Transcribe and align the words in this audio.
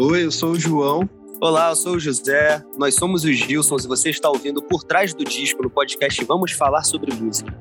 Oi, 0.00 0.26
eu 0.26 0.30
sou 0.30 0.52
o 0.52 0.60
João. 0.60 1.10
Olá, 1.40 1.70
eu 1.70 1.74
sou 1.74 1.96
o 1.96 1.98
José. 1.98 2.64
Nós 2.78 2.94
somos 2.94 3.24
os 3.24 3.34
Gilsons 3.34 3.84
e 3.84 3.88
você 3.88 4.10
está 4.10 4.30
ouvindo 4.30 4.62
Por 4.62 4.84
Trás 4.84 5.12
do 5.12 5.24
Disco 5.24 5.60
no 5.60 5.68
podcast 5.68 6.24
Vamos 6.24 6.52
Falar 6.52 6.84
sobre 6.84 7.12
Música. 7.12 7.52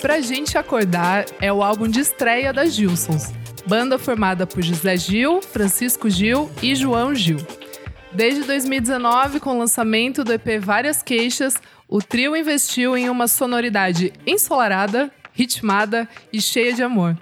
Pra 0.00 0.22
Gente 0.22 0.56
Acordar 0.56 1.26
é 1.38 1.52
o 1.52 1.62
álbum 1.62 1.86
de 1.86 2.00
estreia 2.00 2.50
das 2.50 2.72
Gilsons, 2.72 3.30
banda 3.66 3.98
formada 3.98 4.46
por 4.46 4.62
José 4.62 4.96
Gil, 4.96 5.42
Francisco 5.42 6.08
Gil 6.08 6.50
e 6.62 6.74
João 6.74 7.14
Gil. 7.14 7.36
Desde 8.10 8.42
2019, 8.44 9.38
com 9.38 9.50
o 9.50 9.58
lançamento 9.58 10.24
do 10.24 10.32
EP 10.32 10.58
Várias 10.58 11.02
Queixas, 11.02 11.56
o 11.86 12.00
trio 12.00 12.34
investiu 12.34 12.96
em 12.96 13.10
uma 13.10 13.28
sonoridade 13.28 14.14
ensolarada, 14.26 15.12
ritmada 15.32 16.08
e 16.32 16.40
cheia 16.40 16.72
de 16.72 16.82
amor. 16.82 17.16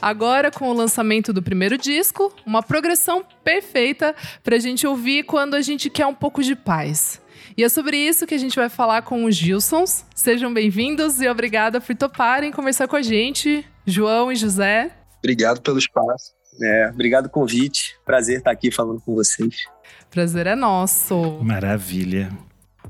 Agora, 0.00 0.50
com 0.50 0.68
o 0.68 0.72
lançamento 0.72 1.32
do 1.32 1.40
primeiro 1.40 1.78
disco, 1.78 2.34
uma 2.44 2.62
progressão 2.62 3.24
perfeita 3.44 4.14
para 4.42 4.56
a 4.56 4.58
gente 4.58 4.84
ouvir 4.84 5.22
quando 5.22 5.54
a 5.54 5.60
gente 5.60 5.88
quer 5.88 6.06
um 6.06 6.14
pouco 6.14 6.42
de 6.42 6.56
paz. 6.56 7.22
E 7.56 7.62
é 7.62 7.68
sobre 7.68 7.96
isso 7.96 8.26
que 8.26 8.34
a 8.34 8.38
gente 8.38 8.56
vai 8.56 8.68
falar 8.68 9.02
com 9.02 9.24
os 9.24 9.36
Gilsons. 9.36 10.04
Sejam 10.14 10.52
bem-vindos 10.52 11.20
e 11.20 11.28
obrigada 11.28 11.80
por 11.80 11.94
toparem 11.94 12.50
conversar 12.50 12.88
com 12.88 12.96
a 12.96 13.02
gente, 13.02 13.64
João 13.86 14.32
e 14.32 14.36
José. 14.36 14.90
Obrigado 15.18 15.60
pelo 15.60 15.78
espaço. 15.78 16.32
É, 16.60 16.90
obrigado 16.92 17.24
pelo 17.24 17.34
convite. 17.34 17.96
Prazer 18.04 18.38
estar 18.38 18.50
aqui 18.50 18.72
falando 18.72 19.00
com 19.00 19.14
vocês. 19.14 19.54
Prazer 20.10 20.46
é 20.48 20.56
nosso. 20.56 21.38
Maravilha. 21.42 22.30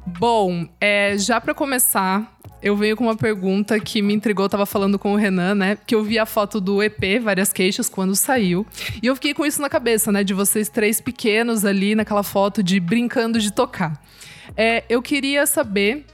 Bom, 0.07 0.69
é, 0.81 1.17
já 1.17 1.41
para 1.41 1.55
começar, 1.55 2.39
eu 2.63 2.77
venho 2.77 2.97
com 2.97 3.05
uma 3.05 3.17
pergunta 3.17 3.79
que 3.81 4.03
me 4.03 4.15
intrigou. 4.15 4.45
Eu 4.45 4.51
tava 4.51 4.67
falando 4.67 4.99
com 4.99 5.13
o 5.13 5.17
Renan, 5.17 5.55
né? 5.55 5.79
Que 5.87 5.95
eu 5.95 6.03
vi 6.03 6.19
a 6.19 6.27
foto 6.27 6.61
do 6.61 6.83
EP, 6.83 7.21
Várias 7.21 7.53
Queixas, 7.53 7.89
quando 7.89 8.15
saiu. 8.15 8.67
E 9.03 9.07
eu 9.07 9.15
fiquei 9.15 9.35
com 9.35 9.45
isso 9.45 9.61
na 9.61 9.69
cabeça, 9.69 10.13
né? 10.13 10.23
De 10.23 10.35
vocês 10.35 10.69
três 10.69 11.01
pequenos 11.01 11.65
ali 11.65 11.95
naquela 11.95 12.23
foto 12.23 12.63
de 12.63 12.79
brincando 12.79 13.41
de 13.41 13.53
tocar. 13.53 14.01
É, 14.57 14.85
eu 14.89 15.01
queria 15.03 15.47
saber 15.47 16.05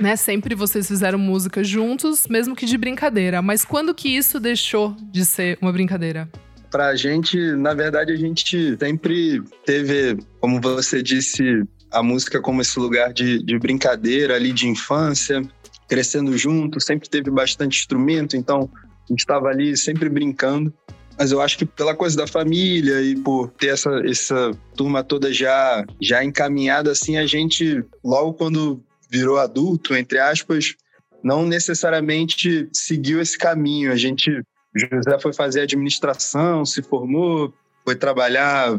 né? 0.00 0.16
Sempre 0.16 0.54
vocês 0.54 0.86
fizeram 0.86 1.18
música 1.18 1.64
juntos, 1.64 2.26
mesmo 2.28 2.54
que 2.54 2.66
de 2.66 2.76
brincadeira. 2.76 3.40
Mas 3.40 3.64
quando 3.64 3.94
que 3.94 4.08
isso 4.08 4.38
deixou 4.38 4.94
de 5.10 5.24
ser 5.24 5.58
uma 5.60 5.72
brincadeira? 5.72 6.28
Pra 6.70 6.94
gente, 6.94 7.38
na 7.52 7.72
verdade, 7.72 8.12
a 8.12 8.16
gente 8.16 8.76
sempre 8.78 9.42
teve, 9.64 10.18
como 10.40 10.60
você 10.60 11.02
disse, 11.02 11.62
a 11.90 12.02
música 12.02 12.40
como 12.40 12.60
esse 12.60 12.78
lugar 12.78 13.12
de, 13.12 13.42
de 13.42 13.58
brincadeira 13.58 14.34
ali 14.34 14.52
de 14.52 14.68
infância, 14.68 15.42
crescendo 15.88 16.36
junto, 16.36 16.80
sempre 16.80 17.08
teve 17.08 17.30
bastante 17.30 17.78
instrumento, 17.78 18.36
então 18.36 18.70
a 18.74 19.06
gente 19.08 19.20
estava 19.20 19.48
ali 19.48 19.76
sempre 19.76 20.08
brincando. 20.08 20.72
Mas 21.18 21.32
eu 21.32 21.40
acho 21.40 21.56
que 21.56 21.64
pela 21.64 21.94
coisa 21.94 22.16
da 22.16 22.26
família 22.26 23.00
e 23.00 23.16
por 23.16 23.48
ter 23.50 23.68
essa, 23.68 23.90
essa 24.04 24.50
turma 24.76 25.02
toda 25.02 25.32
já, 25.32 25.84
já 26.00 26.22
encaminhada, 26.22 26.90
assim, 26.90 27.16
a 27.16 27.26
gente, 27.26 27.82
logo 28.04 28.34
quando 28.34 28.82
virou 29.08 29.38
adulto, 29.38 29.94
entre 29.94 30.18
aspas, 30.18 30.74
não 31.22 31.46
necessariamente 31.46 32.68
seguiu 32.72 33.20
esse 33.20 33.38
caminho. 33.38 33.92
A 33.92 33.96
gente, 33.96 34.30
José 34.74 35.18
foi 35.20 35.32
fazer 35.32 35.62
administração, 35.62 36.66
se 36.66 36.82
formou, 36.82 37.54
foi 37.82 37.94
trabalhar 37.94 38.78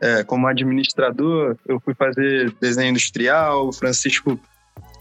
é, 0.00 0.24
como 0.24 0.46
administrador, 0.46 1.56
eu 1.66 1.80
fui 1.80 1.94
fazer 1.94 2.54
desenho 2.60 2.90
industrial, 2.90 3.68
o 3.68 3.72
Francisco 3.72 4.38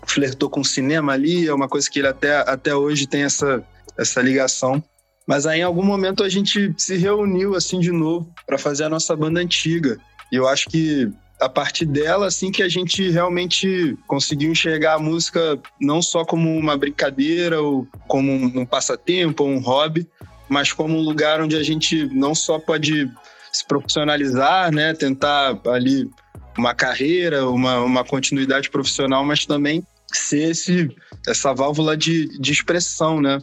flertou 0.08 0.50
com 0.50 0.64
cinema 0.64 1.14
ali, 1.14 1.48
é 1.48 1.54
uma 1.54 1.68
coisa 1.68 1.90
que 1.90 2.00
ele 2.00 2.08
até, 2.08 2.38
até 2.38 2.76
hoje 2.76 3.08
tem 3.08 3.24
essa, 3.24 3.64
essa 3.98 4.22
ligação. 4.22 4.84
Mas 5.28 5.48
aí, 5.48 5.62
em 5.62 5.64
algum 5.64 5.84
momento, 5.84 6.24
a 6.24 6.30
gente 6.30 6.74
se 6.78 6.96
reuniu 6.98 7.56
assim 7.56 7.80
de 7.80 7.92
novo 7.92 8.32
para 8.46 8.58
fazer 8.58 8.84
a 8.84 8.90
nossa 8.90 9.16
banda 9.16 9.40
antiga. 9.40 9.98
E 10.32 10.36
eu 10.36 10.48
acho 10.48 10.70
que 10.70 11.12
a 11.42 11.50
partir 11.50 11.86
dela, 11.86 12.28
assim, 12.28 12.52
que 12.52 12.64
a 12.64 12.70
gente 12.70 13.10
realmente 13.10 13.98
conseguiu 14.08 14.52
enxergar 14.52 14.94
a 14.94 15.00
música 15.00 15.60
não 15.82 16.02
só 16.02 16.24
como 16.24 16.56
uma 16.56 16.78
brincadeira 16.78 17.62
ou 17.62 17.88
como 18.08 18.32
um 18.32 18.66
passatempo 18.66 19.44
ou 19.44 19.50
um 19.50 19.60
hobby, 19.60 20.08
mas 20.48 20.72
como 20.72 20.96
um 20.96 21.02
lugar 21.02 21.42
onde 21.42 21.56
a 21.56 21.64
gente 21.64 22.06
não 22.14 22.36
só 22.36 22.60
pode 22.60 23.10
se 23.58 23.66
profissionalizar, 23.66 24.74
né, 24.74 24.94
tentar 24.94 25.60
ali 25.68 26.10
uma 26.58 26.74
carreira, 26.74 27.48
uma, 27.50 27.80
uma 27.80 28.04
continuidade 28.04 28.70
profissional, 28.70 29.24
mas 29.26 29.46
também 29.46 29.86
ser 30.14 30.52
esse, 30.52 30.90
essa 31.28 31.54
válvula 31.54 31.98
de, 31.98 32.28
de 32.40 32.52
expressão, 32.52 33.22
né? 33.22 33.40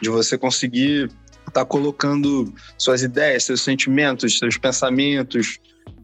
De 0.00 0.08
você 0.08 0.36
conseguir 0.36 1.04
estar 1.46 1.52
tá 1.52 1.64
colocando 1.64 2.52
suas 2.76 3.02
ideias, 3.02 3.44
seus 3.44 3.62
sentimentos, 3.62 4.38
seus 4.38 4.58
pensamentos. 4.58 5.58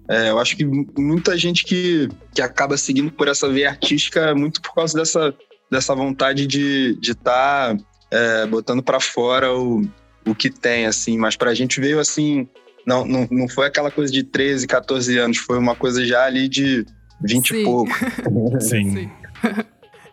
É, 0.09 0.31
eu 0.31 0.39
acho 0.39 0.57
que 0.57 0.65
muita 0.65 1.37
gente 1.37 1.65
que, 1.65 2.09
que 2.35 2.43
acaba 2.43 2.77
seguindo 2.77 3.11
por 3.11 3.29
essa 3.29 3.49
via 3.49 3.71
artística 3.71 4.21
é 4.21 4.35
muito 4.35 4.61
por 4.63 4.75
causa 4.75 4.97
dessa, 4.97 5.35
dessa 5.71 5.95
vontade 5.95 6.47
de 6.47 6.99
estar 7.03 7.77
tá, 7.77 7.85
é, 8.11 8.47
botando 8.47 8.83
para 8.83 9.01
fora 9.01 9.53
o, 9.53 9.83
o 10.27 10.35
que 10.35 10.51
tem, 10.51 10.87
assim. 10.87 11.19
Mas 11.19 11.37
para 11.37 11.51
a 11.51 11.55
gente 11.55 11.81
veio, 11.81 11.99
assim, 11.99 12.49
não, 12.87 13.05
não, 13.05 13.29
não 13.31 13.49
foi 13.49 13.67
aquela 13.67 13.91
coisa 13.91 14.13
de 14.13 14.23
13, 14.23 14.67
14 14.67 15.19
anos, 15.19 15.39
foi 15.39 15.59
uma 15.59 15.75
coisa 15.75 16.05
já 16.05 16.25
ali 16.25 16.49
de 16.49 16.85
20 17.23 17.49
Sim. 17.49 17.61
e 17.61 17.65
pouco. 17.65 17.93
Sim. 18.61 18.91
Sim. 18.91 19.11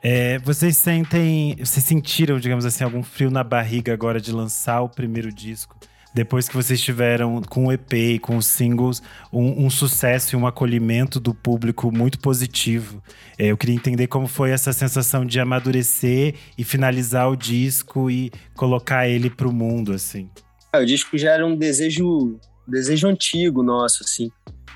É, 0.02 0.40
vocês 0.40 0.78
sentem, 0.78 1.58
vocês 1.58 1.84
sentiram, 1.84 2.40
digamos 2.40 2.66
assim, 2.66 2.84
algum 2.84 3.04
frio 3.04 3.30
na 3.30 3.44
barriga 3.44 3.94
agora 3.94 4.20
de 4.22 4.32
lançar 4.32 4.82
o 4.82 4.90
primeiro 4.90 5.32
disco? 5.32 5.78
Depois 6.14 6.50
que 6.50 6.56
vocês 6.56 6.82
tiveram 6.82 7.42
com 7.44 7.68
o 7.68 7.72
EP 7.72 7.94
e 7.94 8.20
com 8.20 8.36
os 8.36 8.48
singles 8.48 9.02
um, 9.32 9.66
um, 9.66 9.70
sucesso 9.70 10.36
e 10.36 10.38
um 10.38 10.48
acolhimento 10.48 11.20
do 11.20 11.36
público 11.36 11.92
muito 11.92 12.20
positivo. 12.20 13.04
É, 13.38 13.48
eu 13.48 13.58
queria 13.58 13.76
entender 13.76 14.08
como 14.08 14.28
foi 14.28 14.50
essa 14.50 14.74
sensação 14.74 15.24
de 15.24 15.40
amadurecer 15.40 16.34
e 16.58 16.64
finalizar 16.64 17.30
o 17.30 17.36
disco 17.36 18.10
e 18.10 18.32
colocar 18.56 19.08
ele 19.08 19.30
para 19.30 19.48
o 19.48 19.54
mundo, 19.54 19.94
assim. 19.94 20.30
É, 20.74 20.80
o 20.80 20.86
disco 20.86 21.18
já 21.18 21.32
era 21.32 21.46
um 21.46 21.56
desejo, 21.56 22.40
desejo 22.70 23.08
antigo 23.08 23.64
nosso, 23.64 24.04
assim. 24.04 24.32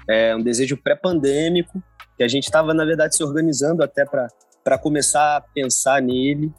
É 0.10 0.36
um 0.36 0.42
desejo 0.42 0.78
pré-pandêmico 0.78 1.82
que 2.18 2.24
a 2.24 2.28
gente 2.28 2.44
estava, 2.44 2.74
na 2.74 2.86
verdade, 2.86 3.16
se 3.16 3.24
organizando 3.24 3.84
até 3.84 4.06
para 4.06 4.78
começar 4.78 5.38
a 5.38 5.42
pensar 5.42 6.02
nele. 6.02 6.52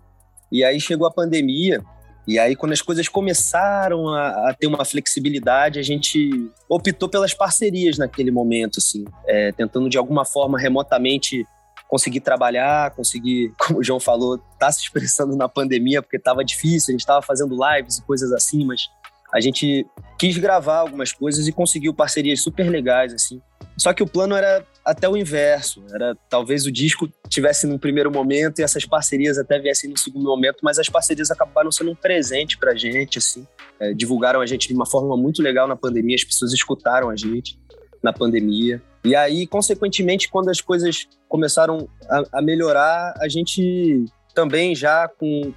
E 0.50 0.64
aí 0.64 0.80
chegou 0.80 1.06
a 1.06 1.10
pandemia, 1.10 1.82
e 2.26 2.38
aí 2.38 2.56
quando 2.56 2.72
as 2.72 2.80
coisas 2.80 3.08
começaram 3.08 4.08
a, 4.08 4.50
a 4.50 4.54
ter 4.54 4.66
uma 4.66 4.84
flexibilidade, 4.84 5.78
a 5.78 5.82
gente 5.82 6.30
optou 6.68 7.08
pelas 7.08 7.34
parcerias 7.34 7.98
naquele 7.98 8.30
momento, 8.30 8.78
assim, 8.78 9.04
é, 9.26 9.52
tentando 9.52 9.88
de 9.88 9.98
alguma 9.98 10.24
forma 10.24 10.58
remotamente 10.58 11.44
conseguir 11.88 12.20
trabalhar, 12.20 12.90
conseguir, 12.92 13.52
como 13.60 13.80
o 13.80 13.84
João 13.84 14.00
falou, 14.00 14.38
tá 14.58 14.72
se 14.72 14.82
expressando 14.82 15.36
na 15.36 15.48
pandemia 15.48 16.00
porque 16.00 16.16
estava 16.16 16.44
difícil, 16.44 16.92
a 16.92 16.92
gente 16.92 17.00
estava 17.00 17.20
fazendo 17.20 17.54
lives 17.54 17.98
e 17.98 18.02
coisas 18.02 18.32
assim, 18.32 18.64
mas 18.64 18.88
a 19.34 19.40
gente 19.40 19.84
quis 20.16 20.38
gravar 20.38 20.78
algumas 20.78 21.12
coisas 21.12 21.48
e 21.48 21.52
conseguiu 21.52 21.92
parcerias 21.92 22.40
super 22.40 22.70
legais, 22.70 23.12
assim. 23.12 23.40
Só 23.76 23.92
que 23.92 24.00
o 24.00 24.06
plano 24.06 24.36
era 24.36 24.64
até 24.84 25.08
o 25.08 25.16
inverso. 25.16 25.82
Era 25.92 26.16
talvez 26.30 26.66
o 26.66 26.70
disco 26.70 27.10
tivesse 27.28 27.66
num 27.66 27.76
primeiro 27.76 28.12
momento 28.12 28.60
e 28.60 28.62
essas 28.62 28.84
parcerias 28.84 29.36
até 29.36 29.58
viessem 29.58 29.90
no 29.90 29.98
segundo 29.98 30.24
momento, 30.26 30.58
mas 30.62 30.78
as 30.78 30.88
parcerias 30.88 31.32
acabaram 31.32 31.72
sendo 31.72 31.90
um 31.90 31.96
presente 31.96 32.56
pra 32.56 32.76
gente, 32.76 33.18
assim. 33.18 33.44
É, 33.80 33.92
divulgaram 33.92 34.40
a 34.40 34.46
gente 34.46 34.68
de 34.68 34.74
uma 34.74 34.86
forma 34.86 35.16
muito 35.16 35.42
legal 35.42 35.66
na 35.66 35.74
pandemia, 35.74 36.14
as 36.14 36.22
pessoas 36.22 36.52
escutaram 36.52 37.10
a 37.10 37.16
gente 37.16 37.58
na 38.00 38.12
pandemia. 38.12 38.80
E 39.04 39.16
aí, 39.16 39.48
consequentemente, 39.48 40.30
quando 40.30 40.48
as 40.48 40.60
coisas 40.60 41.08
começaram 41.28 41.88
a, 42.08 42.38
a 42.38 42.42
melhorar, 42.42 43.14
a 43.18 43.28
gente 43.28 44.04
também 44.32 44.74
já 44.76 45.08
com, 45.08 45.52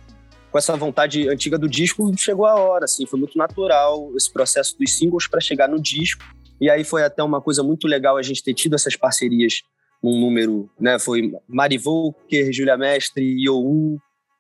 com 0.58 0.60
essa 0.60 0.76
vontade 0.76 1.30
antiga 1.30 1.56
do 1.56 1.70
disco, 1.70 2.12
chegou 2.18 2.48
a 2.48 2.56
hora, 2.56 2.86
assim, 2.86 3.06
foi 3.06 3.20
muito 3.20 3.38
natural 3.38 4.12
esse 4.16 4.32
processo 4.34 4.76
dos 4.76 4.98
singles 4.98 5.28
para 5.28 5.40
chegar 5.40 5.70
no 5.70 5.80
disco. 5.80 6.24
E 6.60 6.68
aí 6.68 6.84
foi 6.84 7.04
até 7.04 7.22
uma 7.22 7.40
coisa 7.40 7.62
muito 7.62 7.88
legal 7.88 8.18
a 8.18 8.24
gente 8.24 8.44
ter 8.44 8.56
tido 8.56 8.74
essas 8.74 8.96
parcerias 8.96 9.62
num 10.02 10.20
número, 10.20 10.68
né? 10.80 10.98
Foi 10.98 11.32
Mari 11.48 11.78
Volker, 11.78 12.52
Julia 12.52 12.76
Mestre, 12.76 13.36
Yo1, 13.46 14.00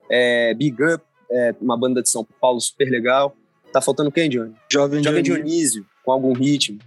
é, 0.10 0.56
Big 0.56 0.84
Up, 0.84 1.04
é, 1.30 1.54
uma 1.62 1.78
banda 1.78 2.02
de 2.02 2.10
São 2.10 2.26
Paulo 2.42 2.60
super 2.60 2.90
legal. 2.90 3.36
Tá 3.72 3.80
faltando 3.80 4.12
quem, 4.12 4.28
Johnny? 4.28 4.56
Jovem, 4.72 5.04
Jovem 5.04 5.22
Dionísio. 5.22 5.46
Dionísio, 5.46 5.86
com 6.04 6.12
algum 6.12 6.34
ritmo. 6.34 6.80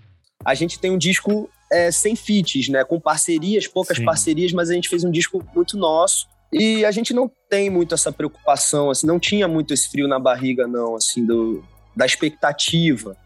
A 0.44 0.56
gente 0.56 0.76
tem 0.81 0.91
um 0.91 0.99
disco 0.99 1.49
é, 1.71 1.93
sem 1.93 2.17
feats, 2.17 2.69
né? 2.69 2.83
Com 2.83 2.99
parcerias, 2.99 3.69
poucas 3.69 3.99
Sim. 3.99 4.05
parcerias, 4.05 4.53
mas 4.53 4.71
a 4.71 4.75
gente 4.75 4.88
fez 4.88 5.05
um 5.05 5.11
disco 5.11 5.41
muito 5.55 5.76
nosso. 5.76 6.26
E 6.52 6.85
a 6.85 6.91
gente 6.91 7.14
não 7.14 7.31
tem 7.49 7.70
muito 7.70 7.94
essa 7.94 8.11
preocupação, 8.11 8.91
assim, 8.91 9.06
não 9.06 9.20
tinha 9.20 9.47
muito 9.47 9.73
esse 9.73 9.88
frio 9.88 10.08
na 10.08 10.19
barriga, 10.19 10.67
não, 10.67 10.97
assim, 10.97 11.25
do, 11.25 11.62
da 11.94 12.05
expectativa 12.05 13.17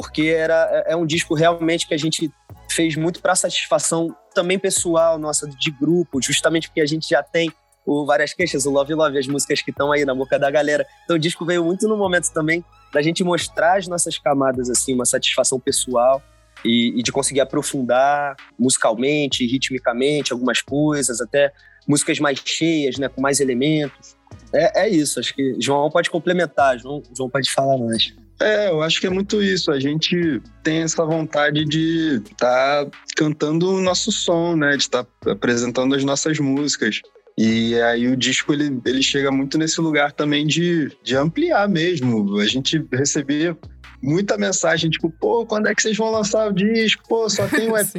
porque 0.00 0.26
era, 0.26 0.84
é, 0.86 0.92
é 0.92 0.96
um 0.96 1.04
disco 1.04 1.34
realmente 1.34 1.88
que 1.88 1.92
a 1.92 1.98
gente 1.98 2.30
fez 2.70 2.94
muito 2.94 3.20
para 3.20 3.34
satisfação 3.34 4.14
também 4.32 4.56
pessoal 4.56 5.18
nossa 5.18 5.48
de 5.48 5.72
grupo, 5.72 6.22
justamente 6.22 6.68
porque 6.68 6.80
a 6.80 6.86
gente 6.86 7.08
já 7.08 7.20
tem 7.20 7.50
o 7.84 8.06
Várias 8.06 8.32
Queixas, 8.32 8.64
o 8.64 8.70
Love 8.70 8.94
Love, 8.94 9.18
as 9.18 9.26
músicas 9.26 9.60
que 9.60 9.72
estão 9.72 9.90
aí 9.90 10.04
na 10.04 10.14
boca 10.14 10.38
da 10.38 10.48
galera. 10.52 10.86
Então 11.02 11.16
o 11.16 11.18
disco 11.18 11.44
veio 11.44 11.64
muito 11.64 11.88
no 11.88 11.96
momento 11.96 12.30
também 12.32 12.64
da 12.92 13.02
gente 13.02 13.24
mostrar 13.24 13.78
as 13.78 13.88
nossas 13.88 14.16
camadas, 14.18 14.70
assim, 14.70 14.94
uma 14.94 15.04
satisfação 15.04 15.58
pessoal 15.58 16.22
e, 16.64 16.92
e 16.96 17.02
de 17.02 17.10
conseguir 17.10 17.40
aprofundar 17.40 18.36
musicalmente, 18.56 19.44
ritmicamente, 19.48 20.32
algumas 20.32 20.62
coisas, 20.62 21.20
até 21.20 21.50
músicas 21.88 22.20
mais 22.20 22.40
cheias, 22.44 22.98
né, 22.98 23.08
com 23.08 23.20
mais 23.20 23.40
elementos. 23.40 24.16
É, 24.52 24.84
é 24.84 24.88
isso, 24.88 25.18
acho 25.18 25.34
que 25.34 25.56
João 25.58 25.90
pode 25.90 26.10
complementar, 26.10 26.78
João, 26.78 27.02
João 27.16 27.30
pode 27.30 27.50
falar 27.50 27.78
mais. 27.78 28.14
É, 28.40 28.68
eu 28.68 28.82
acho 28.82 29.00
que 29.00 29.06
é 29.06 29.10
muito 29.10 29.42
isso. 29.42 29.70
A 29.72 29.80
gente 29.80 30.40
tem 30.62 30.82
essa 30.82 31.04
vontade 31.04 31.64
de 31.64 32.22
estar 32.30 32.84
tá 32.84 32.90
cantando 33.16 33.68
o 33.68 33.80
nosso 33.80 34.12
som, 34.12 34.54
né? 34.54 34.76
De 34.76 34.82
estar 34.84 35.04
tá 35.04 35.32
apresentando 35.32 35.94
as 35.94 36.04
nossas 36.04 36.38
músicas. 36.38 37.00
E 37.36 37.74
aí 37.80 38.06
o 38.08 38.16
disco 38.16 38.52
ele, 38.52 38.80
ele 38.84 39.02
chega 39.02 39.30
muito 39.30 39.58
nesse 39.58 39.80
lugar 39.80 40.12
também 40.12 40.46
de, 40.46 40.90
de 41.02 41.16
ampliar 41.16 41.68
mesmo. 41.68 42.38
A 42.38 42.46
gente 42.46 42.84
recebia 42.92 43.56
muita 44.02 44.38
mensagem, 44.38 44.90
tipo, 44.90 45.10
pô, 45.10 45.44
quando 45.44 45.66
é 45.66 45.74
que 45.74 45.82
vocês 45.82 45.96
vão 45.96 46.10
lançar 46.10 46.48
o 46.48 46.52
disco? 46.52 47.02
Pô, 47.08 47.28
só 47.28 47.46
tem 47.48 47.70
um 47.70 47.76
EP, 47.78 47.96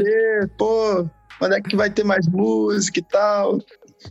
pô, 0.57 1.09
quando 1.37 1.55
é 1.55 1.61
que 1.61 1.75
vai 1.75 1.89
ter 1.89 2.03
mais 2.03 2.27
música 2.27 2.99
e 2.99 3.03
tal? 3.03 3.59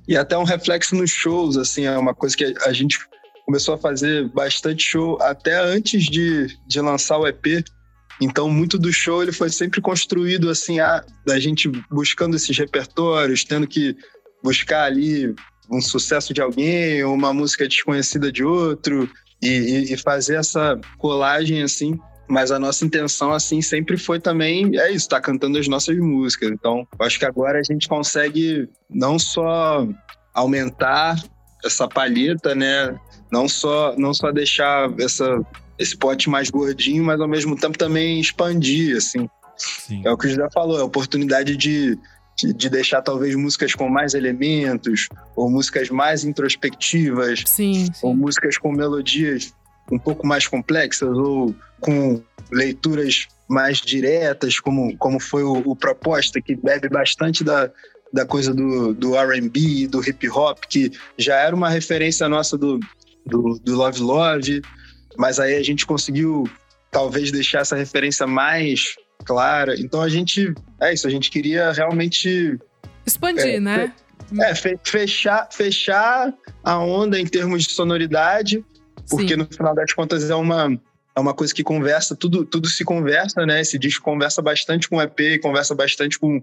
E 0.07 0.17
até 0.17 0.37
um 0.37 0.45
reflexo 0.45 0.95
nos 0.95 1.11
shows, 1.11 1.57
assim, 1.57 1.85
é 1.85 1.99
uma 1.99 2.15
coisa 2.15 2.37
que 2.37 2.55
a 2.65 2.73
gente 2.73 2.99
começou 3.47 3.75
a 3.75 3.79
fazer 3.79 4.29
bastante 4.29 4.83
show 4.85 5.19
até 5.23 5.59
antes 5.59 6.05
de, 6.05 6.49
de 6.67 6.81
lançar 6.81 7.19
o 7.19 7.27
EP. 7.27 7.65
Então, 8.21 8.51
muito 8.51 8.79
do 8.79 8.93
show 8.93 9.23
ele 9.23 9.33
foi 9.33 9.49
sempre 9.49 9.81
construído 9.81 10.51
assim, 10.51 10.81
a, 10.81 11.05
da 11.25 11.39
gente 11.39 11.69
buscando 11.91 12.37
esses 12.37 12.57
repertórios, 12.59 13.45
tendo 13.45 13.67
que 13.67 13.97
buscar 14.43 14.85
ali 14.85 15.35
um 15.71 15.81
sucesso 15.81 16.35
de 16.35 16.41
alguém, 16.41 17.05
uma 17.05 17.33
música 17.33 17.69
desconhecida 17.69 18.33
de 18.33 18.43
outro, 18.43 19.09
e, 19.43 19.93
e, 19.93 19.97
fazer 19.97 20.37
essa 20.37 20.79
colagem 20.99 21.63
assim. 21.63 21.99
Mas 22.29 22.51
a 22.51 22.59
nossa 22.59 22.85
intenção, 22.85 23.33
assim, 23.33 23.63
sempre 23.63 23.97
foi 23.97 24.21
também, 24.21 24.79
é 24.79 24.91
isso, 24.91 25.09
tá 25.09 25.21
cantando 25.21 25.59
as 25.59 25.67
nossas 25.67 25.97
músicas. 25.97 26.51
Então, 26.51 26.87
acho 27.01 27.19
que 27.19 27.25
agora 27.25 27.59
a 27.59 27.63
gente 27.63 27.89
consegue 27.89 28.69
não 28.89 29.19
só 29.19 29.87
aumentar 30.35 31.17
essa 31.65 31.89
palheta, 31.89 32.55
né? 32.55 32.95
Não 33.33 33.49
só, 33.49 33.95
não 33.97 34.13
só 34.13 34.31
deixar 34.31 34.93
essa, 35.01 35.41
esse 35.79 35.97
pote 35.97 36.29
mais 36.29 36.51
gordinho, 36.51 37.03
mas 37.03 37.21
ao 37.21 37.29
mesmo 37.29 37.57
tempo 37.57 37.79
também 37.79 38.21
expandir, 38.21 38.97
assim. 38.97 39.29
Sim. 39.57 40.03
É 40.05 40.11
o 40.11 40.17
que 40.17 40.27
o 40.27 40.31
José 40.31 40.47
falou, 40.53 40.79
é 40.79 40.83
a 40.83 40.85
oportunidade 40.85 41.57
de 41.57 41.99
de 42.41 42.69
deixar 42.69 43.03
talvez 43.03 43.35
músicas 43.35 43.75
com 43.75 43.89
mais 43.89 44.15
elementos, 44.15 45.09
ou 45.35 45.51
músicas 45.51 45.91
mais 45.91 46.25
introspectivas, 46.25 47.43
sim, 47.47 47.87
sim. 47.87 47.93
ou 48.01 48.15
músicas 48.15 48.57
com 48.57 48.71
melodias 48.71 49.53
um 49.91 49.99
pouco 49.99 50.27
mais 50.27 50.47
complexas, 50.47 51.17
ou 51.17 51.55
com 51.81 52.23
leituras 52.51 53.27
mais 53.49 53.81
diretas, 53.81 54.61
como, 54.61 54.97
como 54.99 55.19
foi 55.19 55.43
o, 55.43 55.63
o 55.65 55.77
Proposta, 55.77 56.41
que 56.41 56.55
bebe 56.55 56.89
bastante 56.89 57.43
da, 57.43 57.71
da 58.13 58.27
coisa 58.27 58.53
do, 58.53 58.93
do 58.93 59.15
RB, 59.15 59.87
do 59.89 60.07
hip 60.07 60.29
hop, 60.29 60.65
que 60.69 60.93
já 61.17 61.37
era 61.37 61.55
uma 61.55 61.69
referência 61.69 62.29
nossa 62.29 62.57
do, 62.59 62.79
do, 63.25 63.59
do 63.63 63.77
Love 63.77 64.01
Love, 64.01 64.63
mas 65.17 65.41
aí 65.41 65.57
a 65.57 65.63
gente 65.63 65.87
conseguiu 65.87 66.45
talvez 66.91 67.31
deixar 67.31 67.61
essa 67.61 67.77
referência 67.77 68.27
mais 68.27 68.95
clara. 69.25 69.75
Então 69.79 70.01
a 70.01 70.09
gente. 70.09 70.55
É 70.81 70.93
isso, 70.93 71.07
a 71.07 71.11
gente 71.11 71.31
queria 71.31 71.73
realmente. 71.73 72.59
Expandir, 73.05 73.57
é, 73.57 73.61
né? 73.61 73.93
É, 74.41 74.55
fechar, 74.85 75.49
fechar 75.51 76.35
a 76.63 76.79
onda 76.79 77.19
em 77.19 77.27
termos 77.27 77.65
de 77.65 77.73
sonoridade, 77.73 78.63
porque 79.09 79.35
Sim. 79.35 79.37
no 79.37 79.47
final 79.47 79.75
das 79.75 79.93
contas 79.93 80.29
é 80.29 80.35
uma, 80.35 80.79
é 81.17 81.21
uma 81.21 81.35
coisa 81.35 81.55
que 81.55 81.65
conversa, 81.65 82.15
tudo, 82.15 82.45
tudo 82.45 82.69
se 82.69 82.85
conversa, 82.85 83.45
né? 83.45 83.61
Esse 83.61 83.79
disco 83.79 84.05
conversa 84.05 84.41
bastante 84.41 84.89
com 84.89 84.97
o 84.97 85.03
EP, 85.03 85.41
conversa 85.43 85.75
bastante 85.75 86.19
com, 86.19 86.43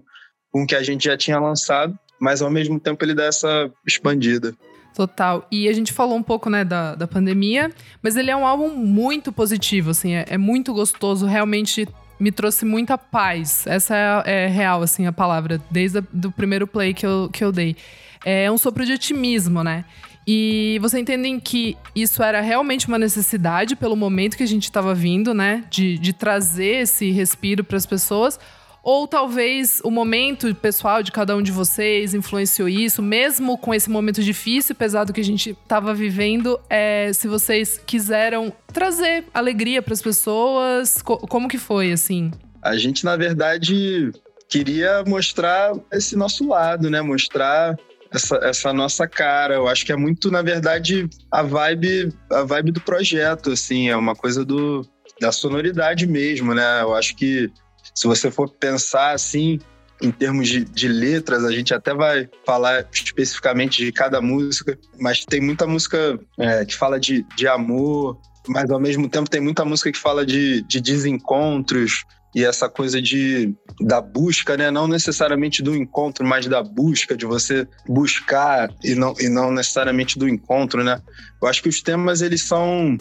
com 0.50 0.62
o 0.62 0.66
que 0.66 0.74
a 0.74 0.82
gente 0.82 1.04
já 1.04 1.16
tinha 1.16 1.38
lançado, 1.38 1.98
mas 2.20 2.42
ao 2.42 2.50
mesmo 2.50 2.78
tempo 2.78 3.04
ele 3.04 3.14
dá 3.14 3.24
essa 3.24 3.70
expandida. 3.86 4.54
Total. 4.94 5.46
E 5.52 5.68
a 5.68 5.72
gente 5.74 5.92
falou 5.92 6.16
um 6.16 6.22
pouco, 6.22 6.48
né, 6.48 6.64
da, 6.64 6.94
da 6.94 7.06
pandemia, 7.06 7.70
mas 8.02 8.16
ele 8.16 8.30
é 8.30 8.36
um 8.36 8.46
álbum 8.46 8.70
muito 8.70 9.30
positivo, 9.30 9.90
assim, 9.90 10.14
é, 10.14 10.24
é 10.28 10.38
muito 10.38 10.72
gostoso, 10.72 11.26
realmente 11.26 11.86
me 12.18 12.32
trouxe 12.32 12.64
muita 12.64 12.96
paz. 12.96 13.66
Essa 13.66 14.22
é, 14.24 14.44
é 14.44 14.46
real, 14.46 14.82
assim, 14.82 15.06
a 15.06 15.12
palavra, 15.12 15.60
desde 15.70 15.98
o 15.98 16.32
primeiro 16.32 16.66
play 16.66 16.94
que 16.94 17.06
eu, 17.06 17.28
que 17.30 17.44
eu 17.44 17.52
dei. 17.52 17.76
É 18.24 18.50
um 18.50 18.58
sopro 18.58 18.84
de 18.84 18.92
otimismo, 18.92 19.62
né? 19.62 19.84
E 20.26 20.78
você 20.80 20.98
entende 20.98 21.40
que 21.40 21.76
isso 21.94 22.22
era 22.22 22.40
realmente 22.40 22.88
uma 22.88 22.98
necessidade 22.98 23.76
pelo 23.76 23.94
momento 23.94 24.36
que 24.36 24.42
a 24.42 24.48
gente 24.48 24.64
estava 24.64 24.92
vindo, 24.92 25.32
né? 25.32 25.64
De, 25.70 25.96
de 25.98 26.12
trazer 26.12 26.82
esse 26.82 27.12
respiro 27.12 27.62
para 27.62 27.76
as 27.76 27.86
pessoas. 27.86 28.38
Ou 28.82 29.06
talvez 29.08 29.80
o 29.82 29.90
momento 29.90 30.52
pessoal 30.54 31.02
de 31.02 31.10
cada 31.10 31.36
um 31.36 31.42
de 31.42 31.50
vocês 31.50 32.14
influenciou 32.14 32.68
isso, 32.68 33.02
mesmo 33.02 33.58
com 33.58 33.74
esse 33.74 33.90
momento 33.90 34.22
difícil 34.22 34.74
e 34.74 34.76
pesado 34.76 35.12
que 35.12 35.20
a 35.20 35.24
gente 35.24 35.50
estava 35.50 35.92
vivendo. 35.92 36.58
É, 36.70 37.12
se 37.12 37.26
vocês 37.26 37.80
quiseram 37.84 38.52
trazer 38.72 39.24
alegria 39.34 39.82
para 39.82 39.92
as 39.92 40.02
pessoas, 40.02 41.02
co 41.02 41.18
como 41.18 41.48
que 41.48 41.58
foi, 41.58 41.90
assim? 41.90 42.30
A 42.62 42.76
gente, 42.76 43.04
na 43.04 43.16
verdade, 43.16 44.12
queria 44.48 45.02
mostrar 45.04 45.72
esse 45.92 46.16
nosso 46.16 46.48
lado, 46.48 46.88
né? 46.88 47.00
Mostrar 47.00 47.76
essa, 48.12 48.36
essa 48.42 48.72
nossa 48.72 49.06
cara. 49.06 49.54
Eu 49.54 49.68
acho 49.68 49.84
que 49.84 49.92
é 49.92 49.96
muito, 49.96 50.30
na 50.30 50.42
verdade, 50.42 51.08
a 51.30 51.42
vibe, 51.42 52.12
a 52.30 52.42
vibe 52.42 52.72
do 52.72 52.80
projeto, 52.80 53.52
assim, 53.52 53.88
é 53.88 53.96
uma 53.96 54.14
coisa 54.14 54.44
do, 54.44 54.86
da 55.20 55.32
sonoridade 55.32 56.06
mesmo, 56.06 56.54
né? 56.54 56.82
Eu 56.82 56.94
acho 56.94 57.14
que 57.16 57.50
se 57.94 58.06
você 58.06 58.30
for 58.30 58.48
pensar 58.50 59.12
assim, 59.12 59.58
em 60.02 60.10
termos 60.10 60.48
de, 60.48 60.64
de, 60.64 60.88
letras, 60.88 61.44
a 61.44 61.52
gente 61.52 61.72
até 61.72 61.94
vai 61.94 62.28
falar 62.44 62.86
especificamente 62.92 63.84
de 63.84 63.92
cada 63.92 64.20
música, 64.20 64.78
mas 65.00 65.24
tem 65.24 65.40
muita 65.40 65.66
música 65.66 66.18
é, 66.38 66.64
que 66.64 66.74
fala 66.74 67.00
de, 67.00 67.24
de 67.36 67.48
amor, 67.48 68.18
mas 68.48 68.70
ao 68.70 68.78
mesmo 68.80 69.08
tempo 69.08 69.30
tem 69.30 69.40
muita 69.40 69.64
música 69.64 69.90
que 69.90 69.98
fala 69.98 70.24
de, 70.24 70.62
de 70.62 70.80
desencontros 70.80 72.04
e 72.36 72.44
essa 72.44 72.68
coisa 72.68 73.00
de 73.00 73.54
da 73.80 73.98
busca, 73.98 74.58
né? 74.58 74.70
Não 74.70 74.86
necessariamente 74.86 75.62
do 75.62 75.74
encontro, 75.74 76.22
mas 76.22 76.46
da 76.46 76.62
busca, 76.62 77.16
de 77.16 77.24
você 77.24 77.66
buscar 77.88 78.70
e 78.84 78.94
não, 78.94 79.14
e 79.18 79.30
não 79.30 79.50
necessariamente 79.50 80.18
do 80.18 80.28
encontro, 80.28 80.84
né? 80.84 81.00
Eu 81.42 81.48
acho 81.48 81.62
que 81.62 81.68
os 81.70 81.80
temas 81.80 82.20
eles 82.20 82.42
são 82.42 82.98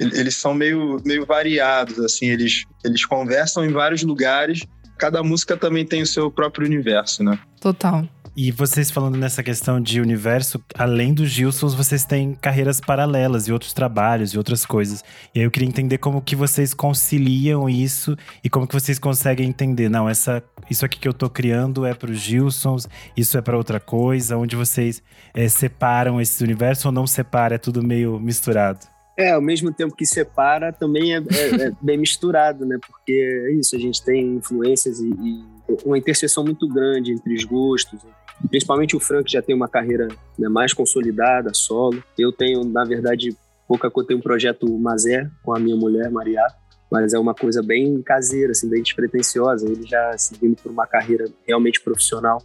eles 0.00 0.34
são 0.34 0.52
meio, 0.52 1.00
meio 1.04 1.24
variados, 1.24 2.00
assim, 2.00 2.26
eles, 2.26 2.64
eles 2.84 3.06
conversam 3.06 3.64
em 3.64 3.70
vários 3.70 4.02
lugares. 4.02 4.66
Cada 4.98 5.22
música 5.22 5.56
também 5.56 5.86
tem 5.86 6.02
o 6.02 6.06
seu 6.06 6.28
próprio 6.32 6.66
universo, 6.66 7.22
né? 7.22 7.38
Total. 7.60 8.04
E 8.36 8.50
vocês 8.50 8.90
falando 8.90 9.16
nessa 9.16 9.44
questão 9.44 9.80
de 9.80 10.00
universo, 10.00 10.60
além 10.76 11.14
dos 11.14 11.30
Gilsons, 11.30 11.72
vocês 11.72 12.04
têm 12.04 12.34
carreiras 12.34 12.80
paralelas 12.80 13.46
e 13.46 13.52
outros 13.52 13.72
trabalhos 13.72 14.30
e 14.30 14.38
outras 14.38 14.66
coisas. 14.66 15.04
E 15.32 15.38
aí 15.38 15.44
eu 15.46 15.50
queria 15.52 15.68
entender 15.68 15.98
como 15.98 16.20
que 16.20 16.34
vocês 16.34 16.74
conciliam 16.74 17.68
isso 17.68 18.16
e 18.42 18.50
como 18.50 18.66
que 18.66 18.74
vocês 18.74 18.98
conseguem 18.98 19.48
entender, 19.48 19.88
não, 19.88 20.08
essa 20.08 20.42
isso 20.68 20.84
aqui 20.84 20.98
que 20.98 21.06
eu 21.06 21.14
tô 21.14 21.30
criando 21.30 21.84
é 21.84 21.94
para 21.94 22.10
os 22.10 22.18
Gilsons, 22.18 22.88
isso 23.16 23.38
é 23.38 23.42
para 23.42 23.56
outra 23.56 23.78
coisa, 23.78 24.36
onde 24.36 24.56
vocês 24.56 25.00
é, 25.32 25.46
separam 25.48 26.20
esse 26.20 26.42
universo 26.42 26.88
ou 26.88 26.92
não 26.92 27.06
separam, 27.06 27.54
é 27.54 27.58
tudo 27.58 27.82
meio 27.82 28.18
misturado. 28.18 28.80
É, 29.16 29.30
ao 29.30 29.40
mesmo 29.40 29.72
tempo 29.72 29.94
que 29.94 30.04
separa, 30.04 30.72
também 30.72 31.14
é, 31.14 31.18
é, 31.18 31.66
é 31.66 31.72
bem 31.80 31.98
misturado, 31.98 32.66
né? 32.66 32.78
Porque 32.84 33.12
é 33.12 33.52
isso, 33.52 33.76
a 33.76 33.78
gente 33.78 34.02
tem 34.02 34.36
influências 34.36 34.98
e, 34.98 35.08
e, 35.08 35.53
uma 35.84 35.98
interseção 35.98 36.44
muito 36.44 36.68
grande 36.68 37.12
entre 37.12 37.34
os 37.34 37.44
gostos. 37.44 38.00
Principalmente 38.48 38.96
o 38.96 39.00
Frank 39.00 39.30
já 39.30 39.40
tem 39.40 39.54
uma 39.54 39.68
carreira 39.68 40.08
né, 40.38 40.48
mais 40.48 40.72
consolidada, 40.72 41.52
solo. 41.54 42.02
Eu 42.18 42.32
tenho, 42.32 42.64
na 42.64 42.84
verdade, 42.84 43.36
pouca 43.66 43.90
coisa, 43.90 44.08
tenho 44.08 44.18
um 44.18 44.22
projeto 44.22 44.66
Mazé 44.78 45.30
com 45.42 45.54
a 45.54 45.58
minha 45.58 45.76
mulher, 45.76 46.10
Maria, 46.10 46.44
mas 46.90 47.14
é 47.14 47.18
uma 47.18 47.34
coisa 47.34 47.62
bem 47.62 48.02
caseira, 48.02 48.52
assim, 48.52 48.68
bem 48.68 48.82
despretensiosa. 48.82 49.66
Ele 49.66 49.86
já 49.86 50.16
seguindo 50.18 50.56
por 50.56 50.70
uma 50.70 50.86
carreira 50.86 51.24
realmente 51.46 51.80
profissional 51.80 52.42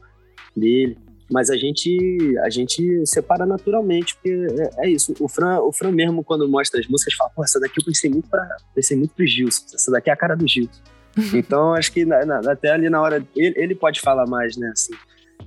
dele. 0.56 0.98
Mas 1.32 1.52
a 1.52 1.56
gente, 1.56 2.36
a 2.40 2.50
gente 2.50 3.06
separa 3.06 3.46
naturalmente, 3.46 4.16
porque 4.16 4.32
é, 4.32 4.88
é, 4.88 4.90
isso. 4.90 5.14
O 5.20 5.28
Fran, 5.28 5.60
o 5.60 5.72
Fran 5.72 5.92
mesmo, 5.92 6.24
quando 6.24 6.50
mostra 6.50 6.80
as 6.80 6.88
músicas, 6.88 7.14
fala, 7.14 7.30
pô, 7.30 7.44
essa 7.44 7.60
daqui 7.60 7.80
eu 7.80 7.86
pensei 7.86 8.10
muito 8.10 8.28
para 8.28 8.58
pensei 8.74 8.98
muito 8.98 9.14
Gilson. 9.24 9.76
Essa 9.76 9.92
daqui 9.92 10.10
é 10.10 10.14
a 10.14 10.18
cara 10.18 10.36
do 10.36 10.48
Gilson. 10.48 10.82
Então, 11.34 11.74
acho 11.74 11.92
que 11.92 12.06
na, 12.06 12.26
na, 12.26 12.52
até 12.52 12.72
ali 12.72 12.90
na 12.90 13.02
hora. 13.02 13.26
Ele, 13.36 13.54
ele 13.58 13.76
pode 13.76 14.02
falar 14.02 14.26
mais, 14.26 14.58
né, 14.58 14.72
assim. 14.74 14.94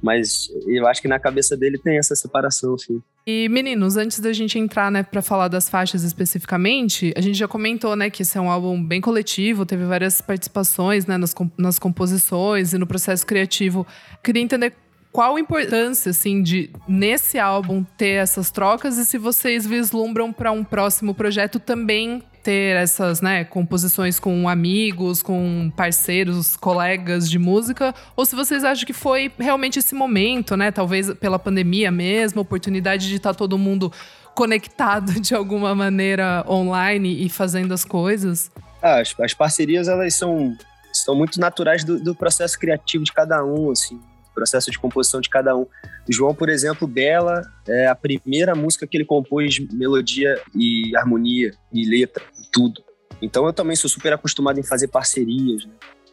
Mas 0.03 0.49
eu 0.67 0.87
acho 0.87 1.01
que 1.01 1.07
na 1.07 1.19
cabeça 1.19 1.57
dele 1.57 1.79
tem 1.79 1.97
essa 1.97 2.17
separação, 2.17 2.77
sim. 2.77 3.01
E 3.25 3.49
meninos, 3.49 3.97
antes 3.97 4.19
da 4.19 4.33
gente 4.33 4.59
entrar, 4.59 4.91
né, 4.91 5.05
para 5.05 5.23
falar 5.23 5.47
das 5.47 5.69
faixas 5.71 6.03
especificamente, 6.03 7.13
a 7.17 7.21
gente 7.21 7.39
já 7.39 7.47
comentou, 7.47 7.95
né, 7.95 8.11
que 8.11 8.23
esse 8.23 8.37
é 8.37 8.41
um 8.41 8.51
álbum 8.51 8.83
bem 8.83 9.01
coletivo, 9.01 9.65
teve 9.65 9.85
várias 9.85 10.21
participações, 10.21 11.07
né, 11.07 11.17
nas, 11.17 11.33
nas 11.57 11.79
composições 11.79 12.73
e 12.73 12.79
no 12.79 12.87
processo 12.87 13.25
criativo. 13.25 13.87
Queria 14.25 14.43
entender 14.43 14.75
qual 15.13 15.37
a 15.37 15.41
importância, 15.41 16.11
assim, 16.11 16.43
de 16.43 16.71
nesse 16.89 17.39
álbum 17.39 17.85
ter 17.97 18.15
essas 18.15 18.51
trocas 18.51 18.99
e 18.99 19.05
se 19.05 19.19
vocês 19.19 19.65
vislumbram 19.65 20.33
para 20.33 20.51
um 20.51 20.65
próximo 20.65 21.15
projeto 21.15 21.61
também 21.61 22.23
ter 22.43 22.77
essas, 22.77 23.21
né, 23.21 23.45
composições 23.45 24.19
com 24.19 24.49
amigos, 24.49 25.23
com 25.23 25.73
parceiros, 25.77 26.57
colegas 26.57 27.31
de 27.31 27.39
música, 27.39 27.95
ou 28.17 28.27
se 28.27 28.35
vocês 28.35 28.65
acham 28.65 28.85
que 28.85 28.93
foi 28.93 29.31
realmente 29.39 29.79
esse 29.79 29.95
momento, 29.95 30.57
né, 30.57 30.71
talvez 30.71 31.13
pela 31.15 31.39
pandemia 31.39 31.91
mesmo, 31.91 32.41
oportunidade 32.41 33.09
de 33.09 33.17
estar 33.17 33.33
tá 33.33 33.39
todo 33.39 33.57
mundo 33.57 33.93
conectado 34.35 35.21
de 35.21 35.35
alguma 35.35 35.75
maneira 35.75 36.45
online 36.49 37.25
e 37.25 37.29
fazendo 37.29 37.73
as 37.73 37.85
coisas? 37.85 38.51
Ah, 38.83 39.01
as, 39.01 39.15
as 39.21 39.35
parcerias, 39.35 39.89
elas 39.89 40.15
são, 40.15 40.57
são 40.93 41.15
muito 41.15 41.39
naturais 41.39 41.85
do, 41.85 42.03
do 42.03 42.15
processo 42.15 42.59
criativo 42.59 43.05
de 43.05 43.13
cada 43.13 43.45
um, 43.45 43.71
assim 43.71 44.01
processo 44.35 44.71
de 44.71 44.79
composição 44.79 45.21
de 45.21 45.29
cada 45.29 45.57
um. 45.57 45.63
O 46.09 46.13
João, 46.13 46.35
por 46.35 46.49
exemplo, 46.49 46.89
Bela 46.89 47.43
é 47.67 47.87
a 47.87 47.95
primeira 47.95 48.55
música 48.55 48.87
que 48.87 48.97
ele 48.97 49.05
compôs 49.05 49.59
melodia 49.71 50.41
e 50.55 50.97
harmonia 50.97 51.53
e 51.73 51.89
letra, 51.89 52.25
tudo. 52.53 52.83
Então 53.21 53.47
eu 53.47 53.53
também 53.53 53.77
sou 53.77 53.89
super 53.89 54.13
acostumado 54.13 54.59
em 54.59 54.63
fazer 54.63 54.89
parcerias, 54.89 55.65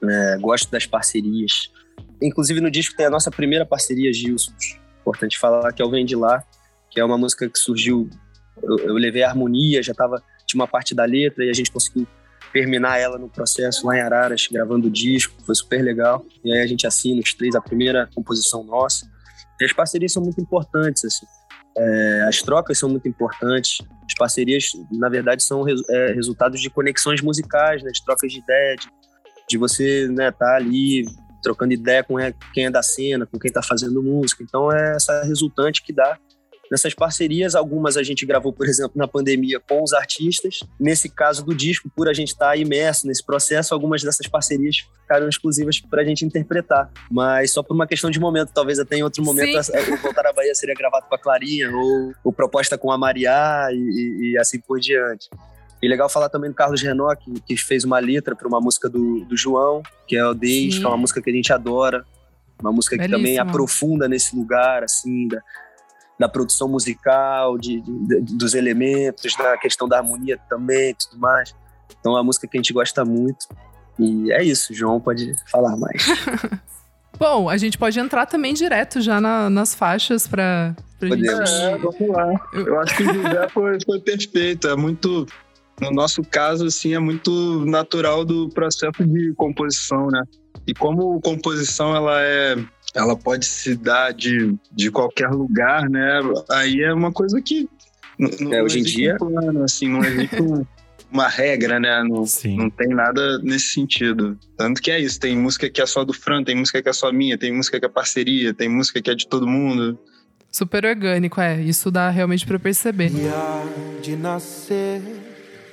né? 0.01 0.35
é, 0.35 0.37
gosto 0.37 0.71
das 0.71 0.85
parcerias. 0.85 1.71
Inclusive 2.21 2.61
no 2.61 2.69
disco 2.69 2.95
tem 2.95 3.05
a 3.05 3.09
nossa 3.09 3.31
primeira 3.31 3.65
parceria, 3.65 4.11
Gilson. 4.13 4.51
Importante 5.01 5.37
falar 5.37 5.71
que 5.73 5.81
é 5.81 5.85
o 5.85 5.89
Vem 5.89 6.05
de 6.05 6.15
Lá, 6.15 6.43
que 6.89 6.99
é 6.99 7.03
uma 7.03 7.17
música 7.17 7.49
que 7.49 7.57
surgiu. 7.57 8.09
Eu, 8.61 8.77
eu 8.79 8.93
levei 8.95 9.23
a 9.23 9.29
harmonia, 9.29 9.81
já 9.81 9.93
tava, 9.93 10.21
tinha 10.45 10.59
uma 10.59 10.67
parte 10.67 10.93
da 10.93 11.05
letra 11.05 11.43
e 11.43 11.49
a 11.49 11.53
gente 11.53 11.71
conseguiu 11.71 12.07
terminar 12.51 12.97
ela 12.97 13.17
no 13.17 13.29
processo 13.29 13.85
lá 13.87 13.95
em 13.95 14.01
Araras, 14.01 14.47
gravando 14.51 14.87
o 14.87 14.91
disco, 14.91 15.35
foi 15.45 15.55
super 15.55 15.81
legal. 15.81 16.25
E 16.43 16.51
aí 16.51 16.61
a 16.61 16.67
gente 16.67 16.85
assina 16.85 17.21
os 17.21 17.33
três, 17.33 17.55
a 17.55 17.61
primeira 17.61 18.09
composição 18.13 18.63
nossa. 18.63 19.09
E 19.59 19.65
as 19.65 19.73
parcerias 19.73 20.13
são 20.13 20.23
muito 20.23 20.39
importantes, 20.41 21.05
assim. 21.05 21.25
É, 21.77 22.25
as 22.27 22.41
trocas 22.41 22.77
são 22.77 22.89
muito 22.89 23.07
importantes. 23.07 23.79
As 24.09 24.15
parcerias, 24.15 24.71
na 24.91 25.07
verdade, 25.07 25.43
são 25.43 25.63
é, 25.67 26.13
resultados 26.13 26.59
de 26.59 26.69
conexões 26.69 27.21
musicais, 27.21 27.83
né, 27.83 27.91
de 27.91 28.03
trocas 28.03 28.31
de 28.31 28.39
ideia, 28.39 28.75
de, 28.75 28.87
de 29.47 29.57
você 29.57 30.01
estar 30.01 30.13
né, 30.13 30.31
tá 30.31 30.55
ali 30.55 31.05
trocando 31.43 31.73
ideia 31.73 32.03
com 32.03 32.15
quem 32.51 32.65
é 32.65 32.71
da 32.71 32.81
cena, 32.81 33.27
com 33.27 33.37
quem 33.37 33.49
está 33.49 33.61
fazendo 33.61 34.01
música. 34.01 34.43
Então 34.43 34.71
é 34.71 34.95
essa 34.95 35.23
resultante 35.23 35.83
que 35.83 35.93
dá 35.93 36.17
Nessas 36.71 36.93
parcerias, 36.93 37.55
algumas 37.55 37.97
a 37.97 38.03
gente 38.03 38.25
gravou, 38.25 38.53
por 38.53 38.67
exemplo, 38.67 38.91
na 38.95 39.07
pandemia 39.07 39.59
com 39.59 39.81
os 39.81 39.91
artistas. 39.91 40.59
Nesse 40.79 41.09
caso 41.09 41.43
do 41.43 41.55
disco, 41.55 41.89
por 41.95 42.07
a 42.07 42.13
gente 42.13 42.29
estar 42.29 42.49
tá 42.49 42.55
imerso 42.55 43.07
nesse 43.07 43.25
processo, 43.25 43.73
algumas 43.73 44.03
dessas 44.03 44.27
parcerias 44.27 44.87
ficaram 45.01 45.27
exclusivas 45.27 45.79
para 45.79 46.03
a 46.03 46.05
gente 46.05 46.23
interpretar. 46.23 46.91
Mas 47.09 47.51
só 47.51 47.63
por 47.63 47.73
uma 47.73 47.87
questão 47.87 48.11
de 48.11 48.19
momento, 48.19 48.51
talvez 48.53 48.77
até 48.77 48.97
em 48.97 49.03
outro 49.03 49.23
momento 49.23 49.63
Sim. 49.63 49.93
o 49.93 49.97
Voltar 49.97 50.27
à 50.27 50.33
Bahia 50.33 50.53
seria 50.53 50.75
gravado 50.75 51.07
com 51.07 51.15
a 51.15 51.17
Clarinha, 51.17 51.71
ou, 51.75 52.13
ou 52.23 52.31
proposta 52.31 52.77
com 52.77 52.91
a 52.91 52.97
Mariá 52.97 53.69
e, 53.71 54.33
e, 54.33 54.37
assim 54.37 54.59
por 54.59 54.79
diante. 54.79 55.27
E 55.81 55.87
legal 55.87 56.07
falar 56.07 56.29
também 56.29 56.51
do 56.51 56.55
Carlos 56.55 56.81
Renó, 56.81 57.15
que, 57.15 57.33
que 57.41 57.57
fez 57.57 57.83
uma 57.83 57.97
letra 57.97 58.35
para 58.35 58.47
uma 58.47 58.61
música 58.61 58.87
do, 58.87 59.25
do 59.25 59.35
João, 59.35 59.81
que 60.05 60.15
é 60.15 60.25
o 60.25 60.35
Deis, 60.35 60.77
que 60.77 60.85
é 60.85 60.87
uma 60.87 60.97
música 60.97 61.19
que 61.21 61.31
a 61.31 61.33
gente 61.33 61.51
adora. 61.51 62.05
Uma 62.61 62.73
música 62.73 62.97
que 62.97 63.07
também 63.07 63.39
aprofunda 63.39 64.07
nesse 64.07 64.35
lugar, 64.35 64.83
assim, 64.83 65.29
da, 65.29 65.41
da 66.19 66.27
produção 66.27 66.67
musical, 66.67 67.57
de, 67.57 67.81
de, 67.81 68.19
dos 68.35 68.53
elementos, 68.53 69.35
da 69.35 69.57
questão 69.57 69.87
da 69.87 69.97
harmonia 69.97 70.37
também, 70.49 70.93
tudo 70.93 71.19
mais. 71.19 71.55
Então 71.99 72.13
é 72.13 72.15
uma 72.17 72.23
música 72.23 72.47
que 72.47 72.57
a 72.57 72.59
gente 72.59 72.73
gosta 72.73 73.05
muito. 73.05 73.47
E 73.97 74.31
é 74.31 74.43
isso, 74.43 74.73
João 74.73 74.99
pode 74.99 75.33
falar 75.49 75.77
mais. 75.77 76.05
Bom, 77.17 77.49
a 77.49 77.57
gente 77.57 77.77
pode 77.77 77.99
entrar 77.99 78.25
também 78.25 78.53
direto 78.53 79.01
já 79.01 79.19
na, 79.19 79.49
nas 79.49 79.73
faixas 79.75 80.27
para 80.27 80.75
Podemos. 80.99 81.49
Gente... 81.49 81.61
É, 81.61 81.77
vamos 81.77 82.09
lá. 82.09 82.49
Eu 82.53 82.79
acho 82.81 82.97
que 82.97 83.03
o 83.03 83.13
José 83.13 83.49
foi, 83.49 83.77
foi 83.85 83.99
perfeito. 84.01 84.67
É 84.67 84.75
muito. 84.75 85.25
No 85.81 85.91
nosso 85.91 86.21
caso, 86.23 86.65
assim, 86.65 86.93
é 86.93 86.99
muito 86.99 87.63
natural 87.65 88.25
do 88.25 88.49
processo 88.49 89.05
de 89.05 89.33
composição, 89.35 90.07
né? 90.07 90.21
E 90.67 90.73
como 90.73 91.21
composição 91.21 91.95
ela 91.95 92.21
é 92.21 92.57
ela 92.99 93.15
pode 93.15 93.45
se 93.45 93.75
dar 93.75 94.13
de, 94.13 94.55
de 94.71 94.91
qualquer 94.91 95.29
lugar, 95.29 95.89
né? 95.89 96.19
Aí 96.51 96.81
é 96.81 96.93
uma 96.93 97.11
coisa 97.11 97.41
que 97.41 97.67
não, 98.17 98.53
é, 98.53 98.61
hoje 98.61 98.79
em 98.79 98.83
dia 98.83 99.15
um 99.15 99.17
plano, 99.17 99.63
assim, 99.63 99.87
não 99.87 100.03
existe 100.03 100.35
uma 101.09 101.27
regra, 101.27 101.79
né? 101.79 102.03
Não, 102.03 102.25
Sim. 102.25 102.57
não 102.57 102.69
tem 102.69 102.89
nada 102.89 103.39
nesse 103.39 103.73
sentido. 103.73 104.37
Tanto 104.57 104.81
que 104.81 104.91
é 104.91 104.99
isso, 104.99 105.19
tem 105.19 105.37
música 105.37 105.69
que 105.69 105.81
é 105.81 105.85
só 105.85 106.03
do 106.03 106.13
Fran, 106.13 106.43
tem 106.43 106.55
música 106.55 106.81
que 106.81 106.89
é 106.89 106.93
só 106.93 107.11
minha, 107.11 107.37
tem 107.37 107.53
música 107.53 107.79
que 107.79 107.85
é 107.85 107.89
parceria, 107.89 108.53
tem 108.53 108.67
música 108.67 109.01
que 109.01 109.09
é 109.09 109.15
de 109.15 109.27
todo 109.27 109.47
mundo. 109.47 109.97
Super 110.51 110.85
orgânico, 110.85 111.39
é. 111.39 111.61
Isso 111.61 111.89
dá 111.89 112.09
realmente 112.09 112.45
para 112.45 112.59
perceber. 112.59 113.09
Dia 113.09 113.31
de 114.01 114.15
nascer 114.15 115.01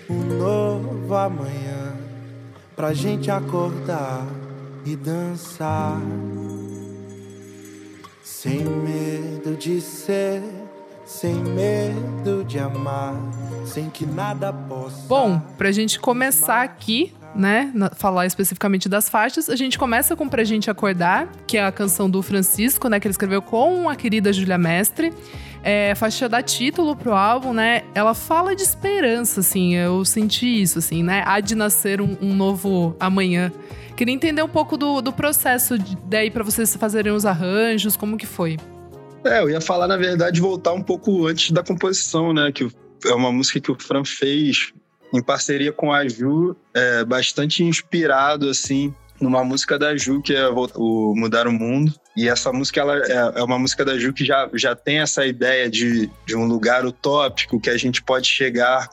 um 0.08 0.22
novo 0.38 1.14
amanhã 1.14 1.96
pra 2.76 2.92
gente 2.92 3.30
acordar 3.30 4.26
e 4.84 4.94
dançar. 4.94 6.00
Sem 8.38 8.62
medo 8.62 9.56
de 9.56 9.80
ser, 9.80 10.42
sem 11.06 11.34
medo 11.36 12.44
de 12.44 12.58
amar, 12.58 13.14
sem 13.64 13.88
que 13.88 14.04
nada 14.04 14.52
possa. 14.52 15.06
Bom, 15.08 15.40
pra 15.56 15.72
gente 15.72 15.98
começar 15.98 16.62
aqui, 16.62 17.14
né, 17.36 17.72
falar 17.96 18.26
especificamente 18.26 18.88
das 18.88 19.08
faixas, 19.08 19.48
a 19.48 19.56
gente 19.56 19.78
começa 19.78 20.16
com 20.16 20.28
Pra 20.28 20.44
Gente 20.44 20.70
Acordar, 20.70 21.28
que 21.46 21.56
é 21.56 21.64
a 21.64 21.70
canção 21.70 22.08
do 22.08 22.22
Francisco, 22.22 22.88
né, 22.88 22.98
que 22.98 23.06
ele 23.06 23.12
escreveu 23.12 23.42
com 23.42 23.88
a 23.88 23.94
querida 23.94 24.32
Júlia 24.32 24.58
Mestre. 24.58 25.12
É, 25.62 25.90
a 25.90 25.96
faixa 25.96 26.28
dá 26.28 26.40
título 26.42 26.94
pro 26.94 27.12
álbum, 27.12 27.52
né? 27.52 27.82
Ela 27.92 28.14
fala 28.14 28.54
de 28.54 28.62
esperança, 28.62 29.40
assim, 29.40 29.74
eu 29.74 30.04
senti 30.04 30.62
isso, 30.62 30.78
assim, 30.78 31.02
né? 31.02 31.24
Há 31.26 31.40
de 31.40 31.56
nascer 31.56 32.00
um, 32.00 32.16
um 32.20 32.32
novo 32.32 32.94
amanhã. 33.00 33.52
Queria 33.96 34.14
entender 34.14 34.42
um 34.42 34.48
pouco 34.48 34.76
do, 34.76 35.00
do 35.00 35.12
processo 35.12 35.76
de, 35.76 35.96
daí 36.06 36.30
para 36.30 36.44
vocês 36.44 36.76
fazerem 36.76 37.12
os 37.12 37.26
arranjos, 37.26 37.96
como 37.96 38.16
que 38.16 38.26
foi? 38.26 38.58
É, 39.24 39.40
eu 39.40 39.50
ia 39.50 39.60
falar, 39.60 39.88
na 39.88 39.96
verdade, 39.96 40.40
voltar 40.40 40.72
um 40.72 40.82
pouco 40.82 41.26
antes 41.26 41.50
da 41.50 41.64
composição, 41.64 42.32
né? 42.32 42.52
Que 42.52 42.68
é 43.04 43.14
uma 43.14 43.32
música 43.32 43.60
que 43.60 43.72
o 43.72 43.76
Fran 43.76 44.04
fez 44.04 44.72
em 45.16 45.22
parceria 45.22 45.72
com 45.72 45.92
a 45.92 46.06
Ju, 46.06 46.56
é, 46.74 47.04
bastante 47.04 47.64
inspirado, 47.64 48.48
assim, 48.48 48.94
numa 49.20 49.42
música 49.42 49.78
da 49.78 49.96
Ju, 49.96 50.20
que 50.20 50.34
é 50.34 50.48
o 50.48 51.14
Mudar 51.16 51.46
o 51.46 51.52
Mundo. 51.52 51.92
E 52.16 52.28
essa 52.28 52.52
música 52.52 52.80
ela 52.80 52.98
é, 52.98 53.40
é 53.40 53.42
uma 53.42 53.58
música 53.58 53.84
da 53.84 53.98
Ju 53.98 54.12
que 54.12 54.24
já, 54.24 54.48
já 54.54 54.74
tem 54.74 55.00
essa 55.00 55.26
ideia 55.26 55.68
de, 55.70 56.10
de 56.26 56.36
um 56.36 56.46
lugar 56.46 56.84
utópico 56.84 57.60
que 57.60 57.70
a 57.70 57.76
gente 57.76 58.02
pode 58.02 58.28
chegar 58.28 58.88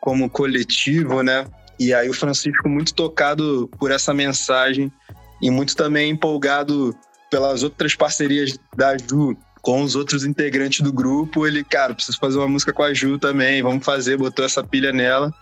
como 0.00 0.30
coletivo, 0.30 1.22
né? 1.22 1.46
E 1.78 1.94
aí 1.94 2.08
o 2.08 2.14
Francisco 2.14 2.68
muito 2.68 2.94
tocado 2.94 3.70
por 3.78 3.90
essa 3.90 4.12
mensagem 4.12 4.92
e 5.40 5.50
muito 5.50 5.74
também 5.76 6.10
empolgado 6.10 6.94
pelas 7.30 7.62
outras 7.62 7.94
parcerias 7.94 8.58
da 8.76 8.96
Ju 8.98 9.36
com 9.62 9.82
os 9.82 9.94
outros 9.94 10.24
integrantes 10.24 10.80
do 10.80 10.92
grupo. 10.92 11.46
Ele, 11.46 11.62
cara, 11.62 11.94
preciso 11.94 12.18
fazer 12.18 12.38
uma 12.38 12.48
música 12.48 12.72
com 12.72 12.82
a 12.82 12.92
Ju 12.92 13.18
também, 13.18 13.62
vamos 13.62 13.84
fazer, 13.84 14.16
botou 14.16 14.44
essa 14.44 14.62
pilha 14.62 14.92
nela. 14.92 15.32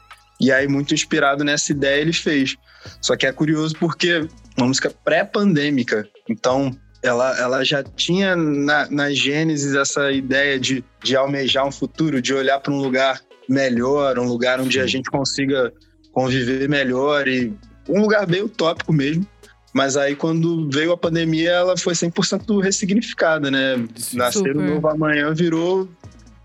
E 0.40 0.52
aí, 0.52 0.68
muito 0.68 0.95
inspirado 0.95 1.42
nessa 1.42 1.73
ideia, 1.73 2.00
ele 2.00 2.12
fez. 2.12 2.57
Só 3.00 3.16
que 3.16 3.26
é 3.26 3.33
curioso 3.33 3.75
porque 3.78 4.28
uma 4.57 4.66
música 4.66 4.90
pré-pandêmica. 5.04 6.09
Então, 6.28 6.76
ela, 7.02 7.38
ela 7.38 7.64
já 7.64 7.83
tinha 7.83 8.37
na, 8.37 8.88
na 8.90 9.11
Gênesis 9.11 9.75
essa 9.75 10.11
ideia 10.12 10.59
de, 10.59 10.85
de 11.02 11.16
almejar 11.16 11.66
um 11.66 11.73
futuro, 11.73 12.21
de 12.21 12.35
olhar 12.35 12.61
para 12.61 12.73
um 12.73 12.78
lugar 12.78 13.21
melhor, 13.49 14.18
um 14.18 14.26
lugar 14.26 14.61
onde 14.61 14.80
a 14.80 14.87
gente 14.87 15.11
consiga 15.11 15.73
conviver 16.12 16.68
melhor 16.68 17.28
e 17.28 17.54
um 17.88 18.00
lugar 18.00 18.26
bem 18.26 18.42
utópico 18.42 18.92
mesmo. 18.92 19.26
Mas 19.73 19.97
aí, 19.97 20.16
quando 20.16 20.68
veio 20.71 20.92
a 20.92 20.97
pandemia, 20.97 21.50
ela 21.50 21.76
foi 21.76 21.95
100% 21.95 22.62
ressignificada, 22.62 23.50
né? 23.50 23.76
Nascer 24.14 24.57
um 24.57 24.75
novo 24.75 24.88
amanhã 24.88 25.33
virou 25.33 25.88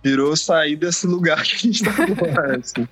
virou 0.04 0.36
sair 0.36 0.76
desse 0.76 1.08
lugar 1.08 1.42
que 1.44 1.56
a 1.56 1.58
gente 1.58 1.84
tá 1.84 1.92
agora. 1.92 2.58
Assim. 2.60 2.88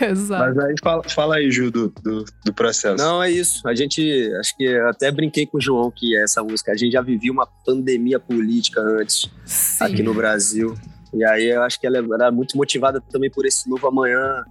Exato. 0.00 0.54
Mas 0.54 0.58
aí 0.58 0.74
fala, 0.82 1.02
fala 1.08 1.36
aí, 1.36 1.50
Ju, 1.50 1.70
do, 1.70 1.88
do, 2.02 2.24
do, 2.44 2.52
processo. 2.52 2.96
Não, 2.96 3.22
é 3.22 3.30
isso. 3.30 3.66
A 3.66 3.74
gente, 3.74 4.32
acho 4.40 4.56
que 4.56 4.76
até 4.78 5.10
brinquei 5.12 5.46
com 5.46 5.58
o 5.58 5.60
João 5.60 5.92
que 5.94 6.16
essa 6.16 6.42
música, 6.42 6.72
a 6.72 6.76
gente 6.76 6.92
já 6.92 7.02
vivia 7.02 7.30
uma 7.30 7.46
pandemia 7.64 8.18
política 8.18 8.80
antes 8.80 9.30
Sim. 9.44 9.84
aqui 9.84 10.02
no 10.02 10.12
Brasil. 10.12 10.74
E 11.14 11.24
aí 11.24 11.50
eu 11.50 11.62
acho 11.62 11.78
que 11.80 11.86
ela 11.86 11.98
era 12.14 12.30
muito 12.30 12.56
motivada 12.56 13.00
também 13.00 13.30
por 13.30 13.46
esse 13.46 13.68
novo 13.68 13.86
amanhã 13.86 14.42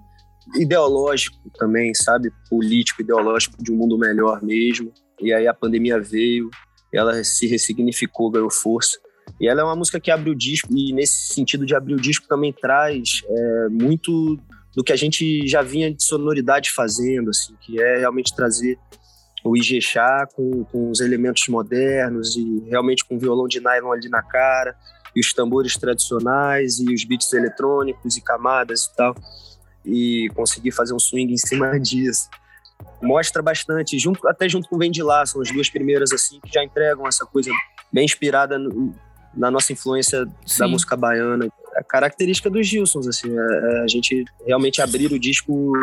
ideológico 0.55 1.37
também, 1.57 1.93
sabe? 1.93 2.31
Político, 2.49 3.01
ideológico 3.01 3.61
de 3.61 3.71
um 3.71 3.75
mundo 3.75 3.97
melhor 3.97 4.41
mesmo. 4.41 4.91
E 5.21 5.33
aí 5.33 5.47
a 5.47 5.53
pandemia 5.53 5.99
veio, 5.99 6.49
ela 6.93 7.23
se 7.23 7.45
ressignificou, 7.47 8.31
ganhou 8.31 8.49
força. 8.49 8.97
E 9.39 9.47
ela 9.47 9.61
é 9.61 9.63
uma 9.63 9.75
música 9.75 9.99
que 9.99 10.11
abre 10.11 10.29
o 10.29 10.35
disco, 10.35 10.73
e 10.75 10.93
nesse 10.93 11.33
sentido 11.33 11.65
de 11.65 11.75
abrir 11.75 11.95
o 11.95 12.01
disco 12.01 12.27
também 12.27 12.53
traz 12.53 13.21
é, 13.27 13.69
muito 13.69 14.39
do 14.75 14.83
que 14.83 14.93
a 14.93 14.95
gente 14.95 15.47
já 15.47 15.61
vinha 15.61 15.93
de 15.93 16.03
sonoridade 16.03 16.71
fazendo, 16.71 17.29
assim, 17.29 17.55
que 17.61 17.81
é 17.81 17.97
realmente 17.99 18.35
trazer 18.35 18.77
o 19.43 19.55
Ijexá 19.55 20.27
com, 20.33 20.63
com 20.65 20.89
os 20.89 20.99
elementos 20.99 21.47
modernos 21.47 22.35
e 22.35 22.63
realmente 22.69 23.05
com 23.05 23.17
violão 23.17 23.47
de 23.47 23.59
nylon 23.59 23.91
ali 23.91 24.09
na 24.09 24.21
cara 24.21 24.75
e 25.15 25.19
os 25.19 25.33
tambores 25.33 25.75
tradicionais 25.77 26.79
e 26.79 26.93
os 26.93 27.03
beats 27.03 27.31
eletrônicos 27.33 28.17
e 28.17 28.21
camadas 28.21 28.85
e 28.85 28.95
tal 28.95 29.15
e 29.85 30.29
conseguir 30.35 30.71
fazer 30.71 30.93
um 30.93 30.99
swing 30.99 31.33
em 31.33 31.37
cima 31.37 31.77
disso. 31.79 32.29
Mostra 33.01 33.41
bastante 33.41 33.97
junto 33.97 34.27
até 34.27 34.47
junto 34.47 34.69
com 34.69 34.77
Vem 34.77 34.91
de 34.91 35.01
Lá 35.01 35.25
são 35.25 35.41
as 35.41 35.51
duas 35.51 35.69
primeiras 35.69 36.11
assim 36.11 36.39
que 36.41 36.53
já 36.53 36.63
entregam 36.63 37.07
essa 37.07 37.25
coisa 37.25 37.51
bem 37.91 38.05
inspirada 38.05 38.57
no, 38.57 38.93
na 39.39 39.49
nossa 39.49 39.73
influência 39.73 40.25
Sim. 40.45 40.59
da 40.59 40.67
música 40.67 40.95
baiana 40.95 41.47
a 41.75 41.83
característica 41.83 42.49
dos 42.49 42.67
Gilsons 42.67 43.07
assim 43.07 43.29
é, 43.29 43.77
é 43.77 43.83
a 43.83 43.87
gente 43.87 44.25
realmente 44.45 44.81
abrir 44.81 45.11
o 45.11 45.19
disco 45.19 45.73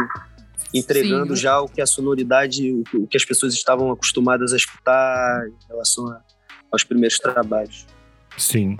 entregando 0.74 1.34
Sim. 1.34 1.42
já 1.42 1.60
o 1.60 1.68
que 1.68 1.80
a 1.80 1.86
sonoridade, 1.86 2.72
o 2.94 3.06
que 3.06 3.16
as 3.16 3.24
pessoas 3.24 3.54
estavam 3.54 3.90
acostumadas 3.90 4.52
a 4.52 4.56
escutar 4.56 5.46
em 5.48 5.68
relação 5.68 6.06
a, 6.08 6.20
aos 6.70 6.84
primeiros 6.84 7.18
trabalhos. 7.18 7.86
Sim. 8.36 8.76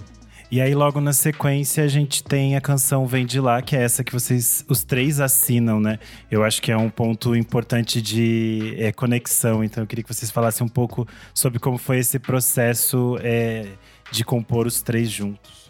E 0.48 0.60
aí, 0.60 0.74
logo 0.76 1.00
na 1.00 1.12
sequência, 1.12 1.82
a 1.82 1.88
gente 1.88 2.22
tem 2.22 2.54
a 2.54 2.60
canção 2.60 3.04
Vem 3.04 3.26
de 3.26 3.40
Lá, 3.40 3.60
que 3.60 3.74
é 3.74 3.82
essa 3.82 4.04
que 4.04 4.12
vocês, 4.12 4.64
os 4.68 4.84
três 4.84 5.18
assinam, 5.18 5.80
né? 5.80 5.98
Eu 6.30 6.44
acho 6.44 6.62
que 6.62 6.70
é 6.70 6.76
um 6.76 6.88
ponto 6.88 7.34
importante 7.34 8.00
de 8.00 8.76
é, 8.78 8.92
conexão. 8.92 9.64
Então, 9.64 9.82
eu 9.82 9.88
queria 9.88 10.04
que 10.04 10.14
vocês 10.14 10.30
falassem 10.30 10.64
um 10.64 10.68
pouco 10.68 11.06
sobre 11.34 11.58
como 11.58 11.76
foi 11.76 11.98
esse 11.98 12.20
processo 12.20 13.18
é, 13.22 13.66
de 14.10 14.24
compor 14.24 14.66
os 14.66 14.82
três 14.82 15.10
juntos. 15.10 15.66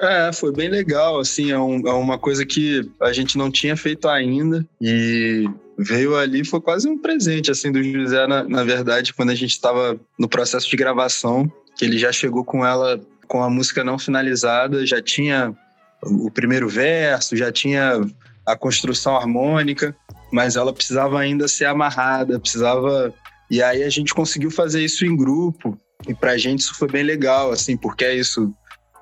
É, 0.00 0.32
foi 0.32 0.50
bem 0.50 0.68
legal, 0.68 1.20
assim, 1.20 1.50
é, 1.50 1.58
um, 1.58 1.86
é, 1.86 1.92
uma 1.92 2.18
coisa 2.18 2.46
que 2.46 2.90
a 3.00 3.12
gente 3.12 3.36
não 3.36 3.50
tinha 3.50 3.76
feito 3.76 4.08
ainda 4.08 4.66
e 4.80 5.44
veio 5.76 6.16
ali, 6.16 6.42
foi 6.42 6.60
quase 6.60 6.88
um 6.88 6.96
presente, 6.96 7.50
assim, 7.50 7.70
do 7.70 7.82
José, 7.82 8.26
na, 8.26 8.42
na 8.44 8.64
verdade, 8.64 9.12
quando 9.12 9.28
a 9.28 9.34
gente 9.34 9.50
estava 9.50 10.00
no 10.18 10.26
processo 10.26 10.70
de 10.70 10.76
gravação, 10.76 11.50
que 11.76 11.84
ele 11.84 11.98
já 11.98 12.10
chegou 12.12 12.44
com 12.44 12.64
ela, 12.64 12.98
com 13.28 13.42
a 13.42 13.50
música 13.50 13.84
não 13.84 13.98
finalizada, 13.98 14.86
já 14.86 15.02
tinha 15.02 15.54
o 16.02 16.30
primeiro 16.30 16.66
verso, 16.68 17.36
já 17.36 17.52
tinha 17.52 18.00
a 18.46 18.56
construção 18.56 19.16
harmônica, 19.16 19.94
mas 20.32 20.56
ela 20.56 20.72
precisava 20.72 21.20
ainda 21.20 21.46
ser 21.46 21.66
amarrada, 21.66 22.40
precisava... 22.40 23.12
E 23.50 23.62
aí 23.62 23.82
a 23.82 23.90
gente 23.90 24.14
conseguiu 24.14 24.50
fazer 24.50 24.82
isso 24.82 25.04
em 25.04 25.14
grupo, 25.14 25.78
e 26.08 26.14
pra 26.14 26.36
gente 26.36 26.60
isso 26.60 26.74
foi 26.74 26.88
bem 26.88 27.02
legal, 27.02 27.50
assim, 27.50 27.76
porque 27.76 28.04
é 28.04 28.14
isso, 28.14 28.52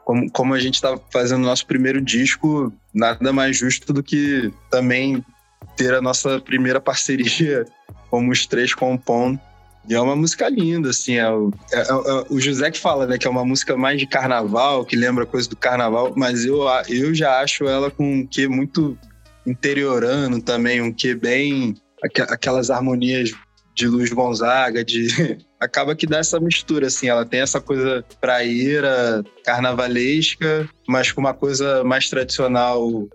como, 0.05 0.31
como 0.31 0.55
a 0.55 0.59
gente 0.59 0.75
estava 0.75 1.01
fazendo 1.13 1.43
nosso 1.43 1.67
primeiro 1.67 2.01
disco, 2.01 2.73
nada 2.95 3.33
mais 3.33 3.57
justo 3.57 3.93
do 3.93 4.03
que 4.03 4.53
também 4.71 5.25
ter 5.77 5.95
a 5.95 6.01
nossa 6.01 6.41
primeira 6.41 6.81
parceria 6.81 7.65
como 8.11 8.31
os 8.33 8.47
três 8.47 8.75
compondo. 8.75 9.39
E 9.89 9.95
é 9.95 10.01
uma 10.01 10.15
música 10.15 10.49
linda, 10.51 10.91
assim. 10.91 11.15
É 11.15 11.31
o, 11.31 11.51
é, 11.73 11.79
é, 11.79 11.83
é, 11.83 12.25
o 12.29 12.39
José 12.39 12.71
que 12.71 12.79
fala, 12.79 13.07
né, 13.07 13.17
que 13.17 13.27
é 13.27 13.31
uma 13.31 13.45
música 13.45 13.75
mais 13.75 13.99
de 13.99 14.07
carnaval, 14.07 14.85
que 14.85 14.95
lembra 14.95 15.25
coisa 15.25 15.49
do 15.49 15.57
carnaval, 15.57 16.13
mas 16.15 16.45
eu, 16.45 16.63
eu 16.89 17.15
já 17.15 17.41
acho 17.41 17.65
ela 17.65 17.91
com 17.91 18.05
um 18.05 18.27
quê 18.27 18.47
muito 18.47 18.99
interiorano 19.47 20.43
também, 20.43 20.83
um 20.83 20.93
quê 20.93 21.15
bem. 21.15 21.75
aquelas 22.03 22.71
harmonias 22.71 23.31
de 23.75 23.87
Luiz 23.89 24.13
Gonzaga, 24.13 24.85
de 24.85 25.39
acaba 25.61 25.95
que 25.95 26.07
dá 26.07 26.19
essa 26.19 26.39
mistura 26.39 26.87
assim, 26.87 27.09
ela 27.09 27.25
tem 27.25 27.41
essa 27.41 27.61
coisa 27.61 28.05
praieira, 28.21 29.23
carnavalesca, 29.45 30.69
mas 30.87 31.13
com 31.13 31.21
uma 31.21 31.35
coisa 31.35 31.83
mais 31.85 32.09
tradicional, 32.09 33.09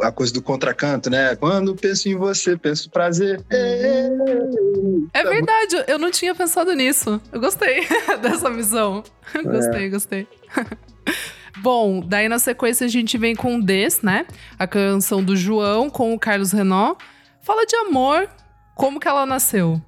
a 0.00 0.12
coisa 0.12 0.32
do 0.32 0.42
contracanto, 0.42 1.10
né? 1.10 1.34
Quando 1.36 1.74
penso 1.74 2.08
em 2.08 2.14
você, 2.14 2.56
penso 2.56 2.90
prazer. 2.90 3.44
É 3.50 5.24
verdade, 5.24 5.84
eu 5.86 5.98
não 5.98 6.10
tinha 6.10 6.34
pensado 6.34 6.72
nisso. 6.72 7.20
Eu 7.32 7.40
gostei 7.40 7.86
dessa 8.22 8.50
visão. 8.50 9.02
Gostei, 9.44 9.86
é. 9.86 9.88
gostei. 9.88 10.28
Bom, 11.58 12.00
daí 12.00 12.28
na 12.28 12.38
sequência 12.38 12.84
a 12.84 12.88
gente 12.88 13.18
vem 13.18 13.34
com 13.34 13.60
Des, 13.60 14.00
né? 14.00 14.26
A 14.58 14.66
canção 14.66 15.22
do 15.22 15.36
João 15.36 15.90
com 15.90 16.14
o 16.14 16.18
Carlos 16.18 16.52
Renault. 16.52 17.02
Fala 17.40 17.66
de 17.66 17.74
amor, 17.76 18.28
como 18.76 19.00
que 19.00 19.08
ela 19.08 19.26
nasceu? 19.26 19.82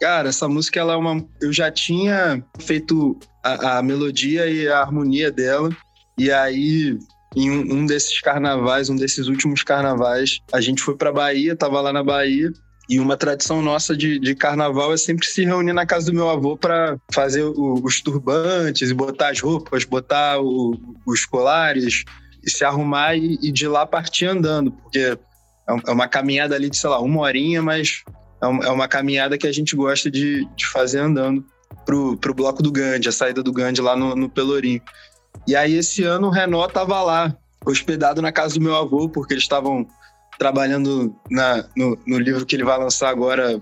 Cara, 0.00 0.30
essa 0.30 0.48
música 0.48 0.80
ela 0.80 0.94
é 0.94 0.96
uma. 0.96 1.22
Eu 1.42 1.52
já 1.52 1.70
tinha 1.70 2.42
feito 2.58 3.18
a, 3.44 3.78
a 3.78 3.82
melodia 3.82 4.46
e 4.46 4.66
a 4.66 4.80
harmonia 4.80 5.30
dela. 5.30 5.68
E 6.16 6.30
aí, 6.30 6.98
em 7.36 7.50
um, 7.50 7.74
um, 7.74 7.86
desses 7.86 8.18
carnavais, 8.20 8.88
um 8.88 8.96
desses 8.96 9.28
últimos 9.28 9.62
carnavais, 9.62 10.40
a 10.52 10.60
gente 10.60 10.82
foi 10.82 10.96
pra 10.96 11.12
Bahia, 11.12 11.54
tava 11.54 11.80
lá 11.82 11.92
na 11.92 12.02
Bahia. 12.02 12.50
E 12.88 12.98
uma 12.98 13.16
tradição 13.16 13.62
nossa 13.62 13.96
de, 13.96 14.18
de 14.18 14.34
carnaval 14.34 14.92
é 14.92 14.96
sempre 14.96 15.26
se 15.26 15.44
reunir 15.44 15.72
na 15.72 15.86
casa 15.86 16.06
do 16.06 16.14
meu 16.14 16.28
avô 16.28 16.56
para 16.56 16.98
fazer 17.12 17.44
o, 17.44 17.80
os 17.84 18.00
turbantes 18.00 18.90
botar 18.90 19.28
as 19.28 19.40
roupas, 19.40 19.84
botar 19.84 20.40
o, 20.40 20.76
os 21.06 21.24
colares 21.24 22.04
e 22.42 22.50
se 22.50 22.64
arrumar 22.64 23.14
e, 23.14 23.38
e 23.40 23.52
de 23.52 23.68
lá 23.68 23.86
partir 23.86 24.26
andando, 24.26 24.72
porque 24.72 24.98
é, 24.98 25.16
é 25.86 25.92
uma 25.92 26.08
caminhada 26.08 26.56
ali 26.56 26.68
de, 26.68 26.76
sei 26.76 26.90
lá, 26.90 26.98
uma 27.00 27.20
horinha, 27.20 27.62
mas 27.62 28.02
é 28.42 28.70
uma 28.70 28.88
caminhada 28.88 29.36
que 29.36 29.46
a 29.46 29.52
gente 29.52 29.76
gosta 29.76 30.10
de, 30.10 30.46
de 30.56 30.66
fazer 30.66 31.00
andando 31.00 31.44
pro, 31.84 32.16
pro 32.16 32.34
bloco 32.34 32.62
do 32.62 32.72
Gandhi, 32.72 33.08
a 33.08 33.12
saída 33.12 33.42
do 33.42 33.52
Gandhi 33.52 33.80
lá 33.80 33.96
no, 33.96 34.14
no 34.16 34.28
Pelourinho. 34.28 34.80
E 35.46 35.54
aí 35.54 35.74
esse 35.74 36.02
ano 36.04 36.28
o 36.28 36.30
Renault 36.30 36.72
tava 36.72 37.02
lá, 37.02 37.36
hospedado 37.64 38.22
na 38.22 38.32
casa 38.32 38.54
do 38.54 38.60
meu 38.60 38.74
avô, 38.74 39.08
porque 39.08 39.34
eles 39.34 39.44
estavam 39.44 39.86
trabalhando 40.38 41.14
na, 41.30 41.64
no, 41.76 41.98
no, 42.06 42.18
livro 42.18 42.46
que 42.46 42.56
ele 42.56 42.64
vai 42.64 42.78
lançar 42.78 43.10
agora, 43.10 43.60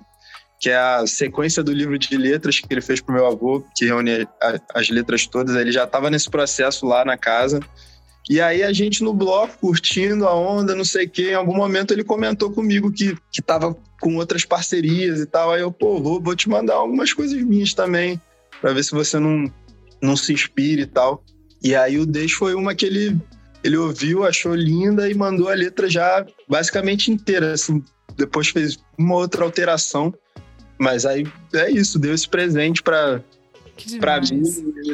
que 0.60 0.70
é 0.70 0.76
a 0.76 1.06
sequência 1.06 1.62
do 1.62 1.72
livro 1.72 1.98
de 1.98 2.16
letras 2.16 2.60
que 2.60 2.72
ele 2.72 2.80
fez 2.80 3.00
pro 3.00 3.14
meu 3.14 3.26
avô, 3.26 3.64
que 3.74 3.84
reúne 3.84 4.28
a, 4.40 4.60
as 4.74 4.88
letras 4.88 5.26
todas. 5.26 5.56
Ele 5.56 5.72
já 5.72 5.84
estava 5.84 6.08
nesse 6.08 6.30
processo 6.30 6.86
lá 6.86 7.04
na 7.04 7.16
casa. 7.16 7.60
E 8.28 8.40
aí 8.40 8.62
a 8.62 8.72
gente 8.72 9.02
no 9.02 9.14
bloco, 9.14 9.58
curtindo 9.58 10.26
a 10.26 10.34
onda, 10.34 10.74
não 10.74 10.84
sei 10.84 11.06
o 11.06 11.10
quê, 11.10 11.30
em 11.30 11.34
algum 11.34 11.56
momento 11.56 11.92
ele 11.92 12.04
comentou 12.04 12.50
comigo 12.50 12.92
que, 12.92 13.16
que 13.32 13.40
tava 13.40 13.74
com 14.00 14.16
outras 14.16 14.44
parcerias 14.44 15.18
e 15.18 15.26
tal. 15.26 15.52
Aí 15.52 15.62
eu, 15.62 15.72
pô, 15.72 15.98
vou, 16.00 16.20
vou 16.20 16.36
te 16.36 16.48
mandar 16.48 16.74
algumas 16.74 17.12
coisas 17.12 17.40
minhas 17.42 17.72
também, 17.72 18.20
para 18.60 18.72
ver 18.72 18.84
se 18.84 18.92
você 18.92 19.18
não, 19.18 19.50
não 20.02 20.14
se 20.14 20.32
inspire 20.32 20.82
e 20.82 20.86
tal. 20.86 21.24
E 21.62 21.74
aí 21.74 21.98
o 21.98 22.04
Deixo 22.04 22.38
foi 22.38 22.54
uma 22.54 22.74
que 22.74 22.84
ele, 22.84 23.16
ele 23.64 23.78
ouviu, 23.78 24.24
achou 24.24 24.54
linda 24.54 25.08
e 25.10 25.14
mandou 25.14 25.48
a 25.48 25.54
letra 25.54 25.88
já 25.88 26.26
basicamente 26.46 27.10
inteira, 27.10 27.52
assim. 27.52 27.82
Depois 28.14 28.48
fez 28.48 28.78
uma 28.98 29.14
outra 29.14 29.44
alteração. 29.44 30.12
Mas 30.78 31.06
aí 31.06 31.26
é 31.54 31.70
isso, 31.70 31.98
deu 31.98 32.14
esse 32.14 32.28
presente 32.28 32.82
para 32.82 33.22
para 34.00 34.20
mim, 34.20 34.42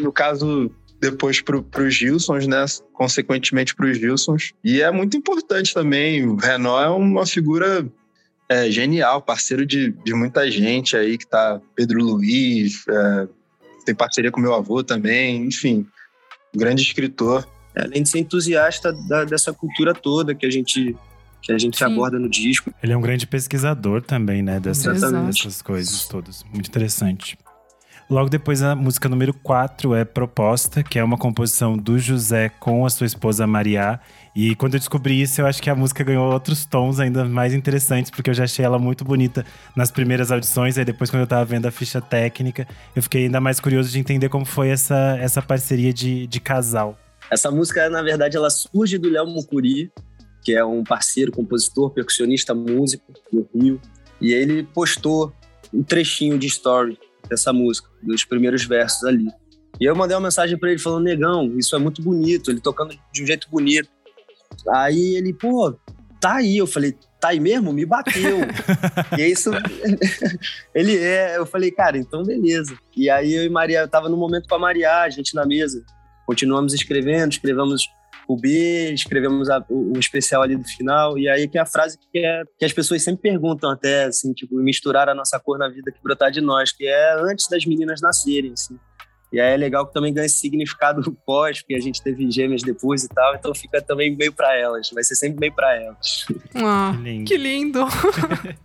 no 0.01 0.13
caso 0.13 0.71
depois 1.11 1.41
para 1.41 1.59
os 1.59 1.95
Gilsons, 1.95 2.47
né? 2.47 2.65
Consequentemente 2.93 3.75
para 3.75 3.87
os 3.87 3.99
Gilsons. 3.99 4.53
E 4.65 4.81
é 4.81 4.91
muito 4.91 5.17
importante 5.17 5.75
também. 5.75 6.27
O 6.27 6.37
Renault 6.37 6.85
é 6.85 6.89
uma 6.89 7.27
figura 7.27 7.87
é, 8.49 8.71
genial, 8.71 9.21
parceiro 9.21 9.67
de, 9.67 9.93
de 10.05 10.15
muita 10.15 10.51
gente 10.51 10.97
aí 10.97 11.19
que 11.19 11.27
tá. 11.27 11.61
Pedro 11.75 12.03
Luiz, 12.03 12.85
é, 12.89 13.29
tem 13.85 13.95
parceria 13.95 14.31
com 14.31 14.41
meu 14.41 14.55
avô 14.55 14.83
também, 14.83 15.45
enfim, 15.45 15.87
grande 16.55 16.83
escritor. 16.83 17.47
É, 17.75 17.83
além 17.83 18.03
de 18.03 18.09
ser 18.09 18.21
entusiasta 18.21 18.93
da, 19.09 19.25
dessa 19.25 19.53
cultura 19.53 19.93
toda 19.93 20.35
que 20.35 20.47
a 20.47 20.51
gente 20.51 20.97
que 21.43 21.53
a 21.53 21.59
gente 21.59 21.77
Sim. 21.77 21.85
aborda 21.85 22.19
no 22.19 22.27
disco. 22.27 22.73
Ele 22.83 22.95
é 22.95 22.97
um 22.97 23.03
grande 23.03 23.27
pesquisador 23.27 24.01
também, 24.01 24.43
né, 24.43 24.59
dessas, 24.59 25.03
dessas 25.03 25.61
coisas 25.61 26.09
todas. 26.09 26.43
Muito 26.45 26.69
interessante. 26.69 27.37
Logo 28.09 28.29
depois, 28.29 28.63
a 28.63 28.77
música 28.77 29.09
número 29.09 29.33
4 29.33 29.95
é 29.95 30.05
Proposta, 30.05 30.83
que 30.83 30.99
é 30.99 31.05
uma 31.05 31.17
composição 31.17 31.75
do 31.75 31.99
José 31.99 32.51
com 32.61 32.85
a 32.85 32.91
sua 32.91 33.07
esposa 33.07 33.47
Maria. 33.47 33.99
E 34.37 34.55
quando 34.57 34.75
eu 34.75 34.79
descobri 34.79 35.23
isso, 35.23 35.41
eu 35.41 35.47
acho 35.47 35.63
que 35.63 35.71
a 35.71 35.75
música 35.75 36.05
ganhou 36.05 36.31
outros 36.31 36.67
tons 36.67 37.01
ainda 37.01 37.25
mais 37.25 37.55
interessantes, 37.55 38.11
porque 38.11 38.29
eu 38.29 38.35
já 38.35 38.45
achei 38.45 38.63
ela 38.63 38.79
muito 38.79 39.07
bonita 39.07 39.47
nas 39.75 39.91
primeiras 39.91 40.31
audições. 40.31 40.77
Aí 40.77 40.85
depois, 40.85 41.09
quando 41.09 41.23
eu 41.23 41.27
tava 41.27 41.47
vendo 41.47 41.65
a 41.65 41.71
ficha 41.71 41.99
técnica, 41.99 42.69
eu 42.95 43.03
fiquei 43.03 43.25
ainda 43.25 43.41
mais 43.41 43.59
curioso 43.59 43.91
de 43.91 43.99
entender 43.99 44.29
como 44.29 44.45
foi 44.45 44.69
essa, 44.69 45.17
essa 45.19 45.41
parceria 45.41 45.93
de, 45.93 46.27
de 46.27 46.41
casal. 46.41 46.99
Essa 47.31 47.51
música, 47.51 47.89
na 47.89 48.03
verdade, 48.03 48.37
ela 48.37 48.51
surge 48.51 48.99
do 48.99 49.09
Léo 49.09 49.27
Mucuri, 49.27 49.91
que 50.43 50.55
é 50.55 50.63
um 50.63 50.85
parceiro, 50.85 51.33
compositor, 51.33 51.89
percussionista, 51.89 52.55
músico 52.55 53.15
do 53.33 53.49
Rio. 53.55 53.81
E 54.21 54.35
ele 54.35 54.63
postou 54.63 55.33
um 55.73 55.83
trechinho 55.83 56.39
de 56.39 56.49
story 56.49 56.99
dessa 57.29 57.53
música, 57.53 57.89
dos 58.03 58.25
primeiros 58.25 58.65
versos 58.65 59.05
ali. 59.05 59.29
E 59.81 59.85
eu 59.85 59.97
mandei 59.97 60.17
uma 60.17 60.23
mensagem 60.23 60.57
para 60.59 60.71
ele 60.71 60.79
falando: 60.79 61.05
Negão, 61.05 61.57
isso 61.59 61.75
é 61.75 61.79
muito 61.79 62.03
bonito, 62.03 62.51
ele 62.51 62.61
tocando 62.61 62.97
de 63.13 63.23
um 63.23 63.27
jeito 63.27 63.49
bonito. 63.51 63.89
Aí 64.73 65.17
ele, 65.17 65.33
pô, 65.33 65.75
tá 66.21 66.37
aí. 66.37 66.57
Eu 66.57 66.67
falei: 66.67 66.95
tá 67.21 67.29
aí 67.29 67.41
mesmo? 67.41 67.73
Me 67.73 67.85
bateu. 67.85 68.39
e 69.19 69.23
é 69.23 69.29
isso. 69.29 69.51
ele 70.75 70.97
é. 70.97 71.37
Eu 71.37 71.47
falei: 71.47 71.71
cara, 71.71 71.99
então 71.99 72.23
beleza. 72.23 72.77
E 72.97 73.11
aí 73.11 73.35
eu 73.35 73.45
e 73.45 73.49
Maria, 73.49 73.81
eu 73.81 73.89
tava 73.89 74.09
no 74.09 74.17
momento 74.17 74.47
para 74.47 74.59
Maria, 74.59 75.03
a 75.03 75.11
gente 75.11 75.35
na 75.35 75.45
mesa. 75.45 75.85
Continuamos 76.27 76.73
escrevendo, 76.73 77.33
escrevemos 77.33 77.87
o 78.27 78.37
B, 78.37 78.93
escrevemos 78.93 79.51
a, 79.51 79.65
o, 79.69 79.93
o, 79.95 79.99
especial 79.99 80.43
ali 80.43 80.57
do 80.57 80.65
final, 80.65 81.19
e 81.19 81.29
aí 81.29 81.47
que 81.47 81.59
é 81.59 81.61
a 81.61 81.67
frase 81.67 81.99
que, 81.99 82.19
é, 82.19 82.43
que 82.59 82.65
as 82.65 82.73
pessoas 82.73 83.03
sempre 83.03 83.31
perguntam 83.31 83.71
até, 83.71 84.05
assim, 84.05 84.33
tipo, 84.33 84.57
misturar 84.57 85.09
a 85.09 85.15
nossa 85.15 85.39
cor 85.39 85.59
na 85.59 85.69
vida 85.69 85.93
que 85.93 86.03
brotar 86.03 86.31
de 86.31 86.41
nós, 86.41 86.73
que 86.73 86.87
é 86.87 87.15
antes 87.21 87.49
das 87.49 87.65
meninas 87.65 88.01
nascerem, 88.01 88.53
assim. 88.53 88.79
E 89.33 89.41
aí 89.41 89.55
é 89.55 89.57
legal 89.57 89.87
que 89.87 89.93
também 89.93 90.15
ganha 90.15 90.27
esse 90.27 90.39
significado 90.39 91.13
pós, 91.27 91.61
porque 91.61 91.75
a 91.75 91.81
gente 91.81 92.03
teve 92.03 92.31
gêmeas 92.31 92.63
depois 92.63 93.05
e 93.05 93.09
tal, 93.09 93.35
então 93.35 93.55
fica 93.55 93.83
também 93.83 94.17
meio 94.17 94.33
para 94.33 94.57
elas, 94.57 94.91
vai 94.91 95.03
ser 95.05 95.17
sempre 95.17 95.41
meio 95.41 95.53
para 95.53 95.75
elas. 95.75 96.25
Ah, 96.55 96.93
que 96.95 97.03
lindo. 97.03 97.25
Que 97.27 97.37
lindo. 97.37 97.87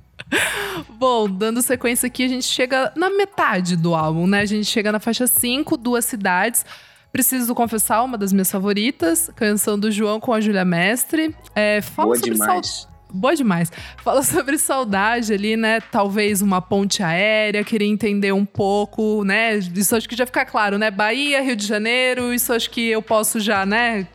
Bom, 1.00 1.30
dando 1.30 1.62
sequência 1.62 2.08
aqui, 2.08 2.24
a 2.24 2.28
gente 2.28 2.46
chega 2.46 2.94
na 2.96 3.10
metade 3.10 3.76
do 3.76 3.96
álbum, 3.96 4.28
né? 4.28 4.42
A 4.42 4.46
gente 4.46 4.66
chega 4.66 4.92
na 4.92 5.00
faixa 5.00 5.26
5, 5.26 5.76
Duas 5.76 6.06
Cidades. 6.06 6.66
Preciso 7.12 7.56
confessar, 7.56 8.04
uma 8.04 8.18
das 8.18 8.32
minhas 8.32 8.52
favoritas, 8.52 9.32
canção 9.36 9.80
do 9.80 9.92
João 9.92 10.20
com 10.20 10.32
a 10.32 10.40
Júlia 10.40 10.64
Mestre. 10.64 11.36
É, 11.56 11.82
fala 11.82 12.10
Boa 12.10 12.18
sobre 12.18 12.32
demais. 12.34 12.88
Boa 13.12 13.36
demais. 13.36 13.72
Fala 14.04 14.22
sobre 14.22 14.58
saudade 14.60 15.34
ali, 15.34 15.58
né? 15.58 15.82
Talvez 15.82 16.42
uma 16.42 16.62
ponte 16.62 17.02
aérea, 17.02 17.64
queria 17.64 17.88
entender 17.88 18.32
um 18.32 18.46
pouco, 18.46 19.24
né? 19.24 19.58
Isso 19.58 19.96
acho 19.96 20.08
que 20.08 20.16
já 20.16 20.26
fica 20.28 20.46
claro, 20.46 20.78
né? 20.78 20.92
Bahia, 20.92 21.42
Rio 21.42 21.56
de 21.56 21.66
Janeiro, 21.66 22.32
isso 22.32 22.54
acho 22.54 22.70
que 22.70 22.88
eu 22.90 23.02
posso 23.02 23.40
já, 23.40 23.66
né? 23.66 24.08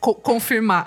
Co 0.00 0.14
confirmar. 0.14 0.86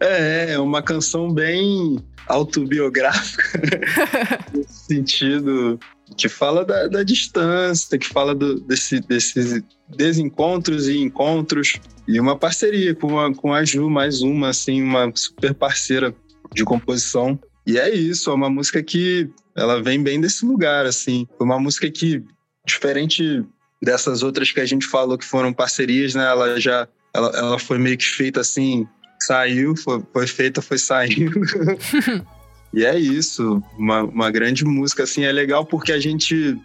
É, 0.00 0.54
é 0.54 0.58
uma 0.58 0.82
canção 0.82 1.32
bem 1.32 2.04
autobiográfica, 2.26 3.60
nesse 4.52 4.86
sentido, 4.86 5.78
que 6.16 6.28
fala 6.28 6.64
da, 6.64 6.86
da 6.86 7.02
distância, 7.02 7.98
que 7.98 8.06
fala 8.08 8.34
do, 8.34 8.60
desse, 8.60 9.00
desses 9.00 9.62
desencontros 9.88 10.88
e 10.88 10.98
encontros, 10.98 11.74
e 12.06 12.20
uma 12.20 12.36
parceria 12.36 12.94
com 12.94 13.18
a, 13.18 13.34
com 13.34 13.52
a 13.52 13.64
Ju, 13.64 13.88
mais 13.88 14.22
uma, 14.22 14.48
assim, 14.48 14.82
uma 14.82 15.10
super 15.14 15.54
parceira 15.54 16.14
de 16.52 16.64
composição. 16.64 17.38
E 17.66 17.78
é 17.78 17.92
isso, 17.94 18.30
é 18.30 18.34
uma 18.34 18.50
música 18.50 18.82
que 18.82 19.28
ela 19.56 19.82
vem 19.82 20.02
bem 20.02 20.20
desse 20.20 20.44
lugar, 20.44 20.84
assim. 20.84 21.26
Foi 21.38 21.46
uma 21.46 21.58
música 21.58 21.90
que, 21.90 22.22
diferente 22.66 23.44
dessas 23.82 24.22
outras 24.22 24.50
que 24.50 24.60
a 24.60 24.66
gente 24.66 24.86
falou 24.86 25.16
que 25.16 25.24
foram 25.24 25.52
parcerias, 25.52 26.14
né? 26.14 26.24
Ela 26.24 26.60
já 26.60 26.88
ela, 27.14 27.30
ela 27.34 27.58
foi 27.58 27.78
meio 27.78 27.96
que 27.96 28.04
feita 28.04 28.40
assim, 28.40 28.86
saiu, 29.20 29.76
foi, 29.76 30.02
foi 30.12 30.26
feita, 30.26 30.60
foi 30.60 30.78
saindo. 30.78 31.40
e 32.74 32.84
é 32.84 32.98
isso, 32.98 33.62
uma, 33.78 34.02
uma 34.02 34.30
grande 34.30 34.64
música, 34.64 35.04
assim, 35.04 35.24
é 35.24 35.30
legal 35.30 35.64
porque 35.64 35.92
a 35.92 36.00
gente, 36.00 36.58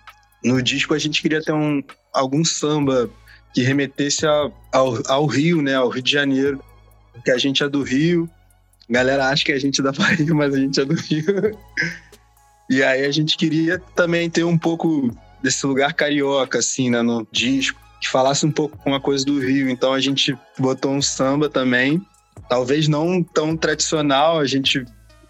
no 0.43 0.61
disco, 0.61 0.93
a 0.93 0.99
gente 0.99 1.21
queria 1.21 1.41
ter 1.41 1.53
um, 1.53 1.83
algum 2.11 2.43
samba 2.43 3.09
que 3.53 3.61
remetesse 3.61 4.25
a, 4.25 4.51
ao, 4.71 4.99
ao 5.07 5.25
Rio, 5.27 5.61
né, 5.61 5.75
ao 5.75 5.89
Rio 5.89 6.01
de 6.01 6.11
Janeiro, 6.11 6.63
porque 7.13 7.31
a 7.31 7.37
gente 7.37 7.63
é 7.63 7.69
do 7.69 7.83
Rio, 7.83 8.27
a 8.89 8.93
galera 8.93 9.27
acha 9.27 9.45
que 9.45 9.51
a 9.51 9.59
gente 9.59 9.79
é 9.81 9.83
da 9.83 9.91
Bahia, 9.91 10.25
mas 10.33 10.53
a 10.53 10.57
gente 10.57 10.79
é 10.79 10.85
do 10.85 10.95
Rio. 10.95 11.23
e 12.69 12.81
aí 12.81 13.05
a 13.05 13.11
gente 13.11 13.37
queria 13.37 13.77
também 13.95 14.29
ter 14.29 14.43
um 14.43 14.57
pouco 14.57 15.15
desse 15.43 15.65
lugar 15.67 15.93
carioca, 15.93 16.57
assim, 16.57 16.89
né, 16.89 17.03
no 17.03 17.27
disco, 17.31 17.79
que 18.01 18.09
falasse 18.09 18.45
um 18.45 18.51
pouco 18.51 18.77
com 18.77 18.95
a 18.95 18.99
coisa 18.99 19.23
do 19.23 19.39
Rio. 19.39 19.69
Então 19.69 19.93
a 19.93 19.99
gente 19.99 20.35
botou 20.57 20.91
um 20.91 21.01
samba 21.01 21.49
também, 21.49 22.01
talvez 22.49 22.87
não 22.87 23.21
tão 23.21 23.55
tradicional, 23.55 24.39
a 24.39 24.45
gente 24.45 24.83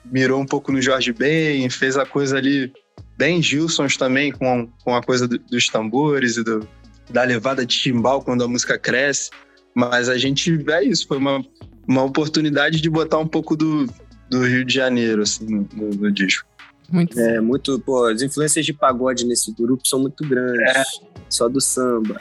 mirou 0.05 0.41
um 0.41 0.45
pouco 0.45 0.71
no 0.71 0.81
Jorge 0.81 1.13
Ben, 1.13 1.69
fez 1.69 1.97
a 1.97 2.05
coisa 2.05 2.37
ali 2.37 2.71
bem 3.17 3.41
Gilsons 3.41 3.97
também, 3.97 4.31
com, 4.31 4.69
com 4.83 4.95
a 4.95 5.03
coisa 5.03 5.27
do, 5.27 5.37
dos 5.37 5.67
tambores 5.67 6.37
e 6.37 6.43
do, 6.43 6.67
da 7.09 7.23
levada 7.23 7.65
de 7.65 7.77
timbal 7.77 8.21
quando 8.21 8.43
a 8.43 8.47
música 8.47 8.77
cresce. 8.77 9.29
Mas 9.75 10.09
a 10.09 10.17
gente, 10.17 10.63
é 10.69 10.83
isso, 10.83 11.07
foi 11.07 11.17
uma, 11.17 11.43
uma 11.87 12.03
oportunidade 12.03 12.81
de 12.81 12.89
botar 12.89 13.17
um 13.19 13.27
pouco 13.27 13.55
do, 13.55 13.87
do 14.29 14.43
Rio 14.43 14.65
de 14.65 14.73
Janeiro, 14.73 15.21
assim, 15.21 15.45
no, 15.45 15.67
no, 15.73 15.89
no 15.89 16.11
disco. 16.11 16.47
Muito. 16.91 17.19
É, 17.19 17.39
muito, 17.39 17.79
pô, 17.79 18.05
as 18.05 18.21
influências 18.21 18.65
de 18.65 18.73
pagode 18.73 19.25
nesse 19.25 19.53
grupo 19.53 19.87
são 19.87 19.99
muito 19.99 20.27
grandes. 20.27 20.75
É. 20.75 20.83
Só 21.29 21.47
do 21.47 21.61
samba. 21.61 22.19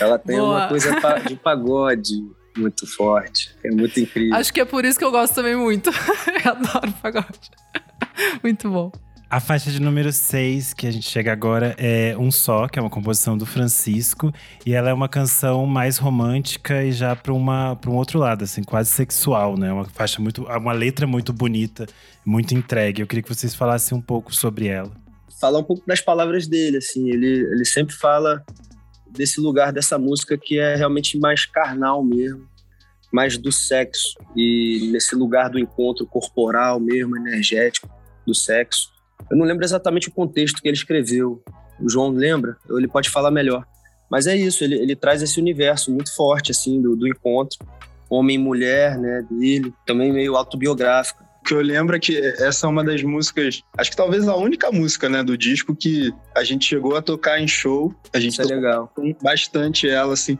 Ela 0.00 0.18
tem 0.18 0.38
Boa. 0.38 0.48
uma 0.48 0.68
coisa 0.68 0.90
de 1.28 1.36
pagode 1.36 2.24
muito 2.56 2.86
forte. 2.86 3.54
É 3.64 3.70
muito 3.70 3.98
incrível. 4.00 4.34
Acho 4.34 4.52
que 4.52 4.60
é 4.60 4.64
por 4.64 4.84
isso 4.84 4.98
que 4.98 5.04
eu 5.04 5.10
gosto 5.10 5.34
também 5.34 5.56
muito. 5.56 5.90
eu 6.44 6.50
adoro 6.50 6.92
pagode. 7.02 7.50
muito 8.42 8.70
bom. 8.70 8.90
A 9.28 9.40
faixa 9.40 9.72
de 9.72 9.82
número 9.82 10.12
6, 10.12 10.72
que 10.72 10.86
a 10.86 10.90
gente 10.90 11.10
chega 11.10 11.32
agora, 11.32 11.74
é 11.78 12.16
Um 12.16 12.30
Só, 12.30 12.68
que 12.68 12.78
é 12.78 12.82
uma 12.82 12.88
composição 12.88 13.36
do 13.36 13.44
Francisco. 13.44 14.32
E 14.64 14.72
ela 14.72 14.88
é 14.88 14.92
uma 14.92 15.08
canção 15.08 15.66
mais 15.66 15.98
romântica 15.98 16.84
e 16.84 16.92
já 16.92 17.16
para 17.16 17.32
um 17.32 17.96
outro 17.96 18.20
lado, 18.20 18.44
assim, 18.44 18.62
quase 18.62 18.90
sexual, 18.90 19.56
né? 19.58 19.72
Uma 19.72 19.84
faixa 19.84 20.22
muito. 20.22 20.44
Uma 20.44 20.72
letra 20.72 21.08
muito 21.08 21.32
bonita, 21.32 21.86
muito 22.24 22.54
entregue. 22.54 23.02
Eu 23.02 23.06
queria 23.08 23.22
que 23.22 23.28
vocês 23.28 23.52
falassem 23.52 23.98
um 23.98 24.00
pouco 24.00 24.32
sobre 24.32 24.68
ela. 24.68 24.92
Falar 25.40 25.58
um 25.58 25.64
pouco 25.64 25.84
das 25.84 26.00
palavras 26.00 26.46
dele, 26.46 26.76
assim. 26.76 27.10
Ele, 27.10 27.26
ele 27.26 27.64
sempre 27.64 27.96
fala 27.96 28.44
desse 29.10 29.40
lugar 29.40 29.72
dessa 29.72 29.98
música 29.98 30.36
que 30.36 30.58
é 30.58 30.74
realmente 30.74 31.18
mais 31.18 31.46
carnal 31.46 32.02
mesmo, 32.04 32.46
mais 33.12 33.38
do 33.38 33.52
sexo 33.52 34.14
e 34.36 34.90
nesse 34.92 35.14
lugar 35.14 35.50
do 35.50 35.58
encontro 35.58 36.06
corporal 36.06 36.80
mesmo, 36.80 37.16
energético 37.16 37.88
do 38.26 38.34
sexo. 38.34 38.92
Eu 39.30 39.36
não 39.36 39.46
lembro 39.46 39.64
exatamente 39.64 40.08
o 40.08 40.12
contexto 40.12 40.60
que 40.60 40.68
ele 40.68 40.76
escreveu. 40.76 41.42
O 41.80 41.88
João 41.88 42.10
lembra? 42.10 42.56
Ele 42.70 42.88
pode 42.88 43.10
falar 43.10 43.30
melhor. 43.30 43.66
Mas 44.10 44.26
é 44.26 44.36
isso, 44.36 44.62
ele, 44.62 44.76
ele 44.76 44.94
traz 44.94 45.22
esse 45.22 45.40
universo 45.40 45.90
muito 45.90 46.14
forte 46.14 46.52
assim 46.52 46.80
do, 46.80 46.94
do 46.94 47.08
encontro, 47.08 47.58
homem 48.08 48.38
mulher, 48.38 48.96
né, 48.96 49.26
dele, 49.28 49.74
também 49.84 50.12
meio 50.12 50.36
autobiográfico 50.36 51.25
que 51.46 51.54
eu 51.54 51.60
lembro 51.60 51.94
é 51.94 52.00
que 52.00 52.18
essa 52.18 52.66
é 52.66 52.70
uma 52.70 52.82
das 52.82 53.02
músicas, 53.02 53.62
acho 53.78 53.90
que 53.90 53.96
talvez 53.96 54.26
a 54.26 54.34
única 54.34 54.70
música, 54.72 55.08
né, 55.08 55.22
do 55.22 55.38
disco 55.38 55.74
que 55.74 56.12
a 56.36 56.42
gente 56.42 56.66
chegou 56.66 56.96
a 56.96 57.02
tocar 57.02 57.40
em 57.40 57.46
show. 57.46 57.94
A 58.12 58.18
gente 58.18 58.32
Isso 58.32 58.42
é 58.42 58.54
legal. 58.56 58.92
bastante 59.22 59.88
ela, 59.88 60.12
assim, 60.12 60.36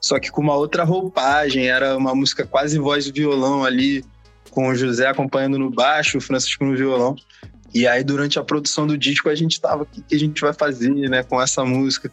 só 0.00 0.18
que 0.18 0.30
com 0.30 0.42
uma 0.42 0.54
outra 0.54 0.84
roupagem, 0.84 1.66
era 1.66 1.96
uma 1.96 2.14
música 2.14 2.46
quase 2.46 2.78
voz 2.78 3.06
e 3.06 3.12
violão 3.12 3.64
ali, 3.64 4.04
com 4.50 4.68
o 4.68 4.74
José 4.74 5.06
acompanhando 5.06 5.58
no 5.58 5.70
baixo, 5.70 6.18
o 6.18 6.20
Francisco 6.20 6.64
no 6.64 6.76
violão. 6.76 7.16
E 7.72 7.86
aí, 7.86 8.02
durante 8.04 8.38
a 8.38 8.44
produção 8.44 8.86
do 8.86 8.98
disco, 8.98 9.28
a 9.28 9.34
gente 9.34 9.60
tava, 9.60 9.84
o 9.84 9.86
que, 9.86 10.02
que 10.02 10.14
a 10.14 10.18
gente 10.18 10.40
vai 10.40 10.52
fazer, 10.52 10.90
né, 11.08 11.22
com 11.22 11.40
essa 11.40 11.64
música? 11.64 12.10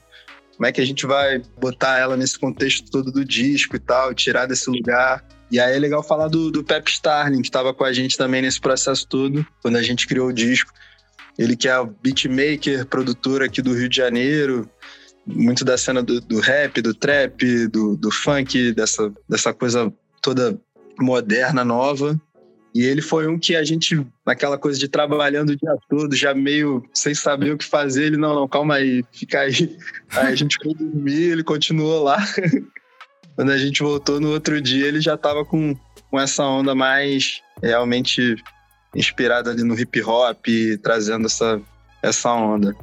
Como 0.55 0.65
é 0.65 0.71
que 0.71 0.81
a 0.81 0.85
gente 0.85 1.05
vai 1.05 1.41
botar 1.59 1.97
ela 1.97 2.15
nesse 2.15 2.37
contexto 2.39 2.89
todo 2.89 3.11
do 3.11 3.25
disco 3.25 3.75
e 3.75 3.79
tal, 3.79 4.13
tirar 4.13 4.45
desse 4.45 4.69
lugar? 4.69 5.23
E 5.49 5.59
aí 5.59 5.75
é 5.75 5.79
legal 5.79 6.03
falar 6.03 6.27
do, 6.27 6.51
do 6.51 6.63
Pep 6.63 6.89
Starling, 6.89 7.41
que 7.41 7.47
estava 7.47 7.73
com 7.73 7.83
a 7.83 7.93
gente 7.93 8.17
também 8.17 8.41
nesse 8.41 8.59
processo 8.59 9.07
todo, 9.07 9.45
quando 9.61 9.77
a 9.77 9.81
gente 9.81 10.05
criou 10.05 10.27
o 10.27 10.33
disco. 10.33 10.71
Ele 11.37 11.55
que 11.55 11.67
é 11.67 11.79
o 11.79 11.85
beatmaker, 11.85 12.85
produtor 12.85 13.43
aqui 13.43 13.61
do 13.61 13.73
Rio 13.73 13.87
de 13.87 13.95
Janeiro, 13.95 14.69
muito 15.25 15.63
da 15.63 15.77
cena 15.77 16.01
do, 16.01 16.19
do 16.19 16.39
rap, 16.39 16.81
do 16.81 16.93
trap, 16.93 17.67
do, 17.67 17.95
do 17.95 18.11
funk, 18.11 18.71
dessa, 18.73 19.13
dessa 19.29 19.53
coisa 19.53 19.93
toda 20.21 20.59
moderna, 20.99 21.63
nova. 21.63 22.19
E 22.73 22.83
ele 22.83 23.01
foi 23.01 23.27
um 23.27 23.39
que 23.39 23.55
a 23.55 23.63
gente, 23.63 24.05
naquela 24.25 24.57
coisa 24.57 24.77
de 24.77 24.87
trabalhando 24.87 25.51
o 25.51 25.55
dia 25.55 25.75
todo, 25.89 26.15
já 26.15 26.33
meio 26.33 26.83
sem 26.93 27.13
saber 27.13 27.51
o 27.51 27.57
que 27.57 27.65
fazer, 27.65 28.05
ele, 28.05 28.17
não, 28.17 28.35
não, 28.35 28.47
calma 28.47 28.75
aí, 28.75 29.03
fica 29.11 29.39
aí. 29.41 29.77
Aí 30.11 30.33
a 30.33 30.35
gente 30.35 30.57
foi 30.61 30.73
dormir, 30.73 31.31
ele 31.31 31.43
continuou 31.43 32.03
lá. 32.03 32.17
Quando 33.37 33.51
a 33.51 33.57
gente 33.57 33.83
voltou 33.83 34.19
no 34.19 34.31
outro 34.31 34.59
dia, 34.59 34.87
ele 34.87 34.99
já 34.99 35.13
estava 35.13 35.45
com, 35.45 35.75
com 36.09 36.19
essa 36.19 36.43
onda 36.43 36.73
mais 36.73 37.43
realmente 37.61 38.35
inspirada 38.95 39.51
ali 39.51 39.61
no 39.61 39.79
hip 39.79 40.01
hop, 40.01 40.43
trazendo 40.81 41.27
essa, 41.27 41.61
essa 42.01 42.33
onda. 42.33 42.75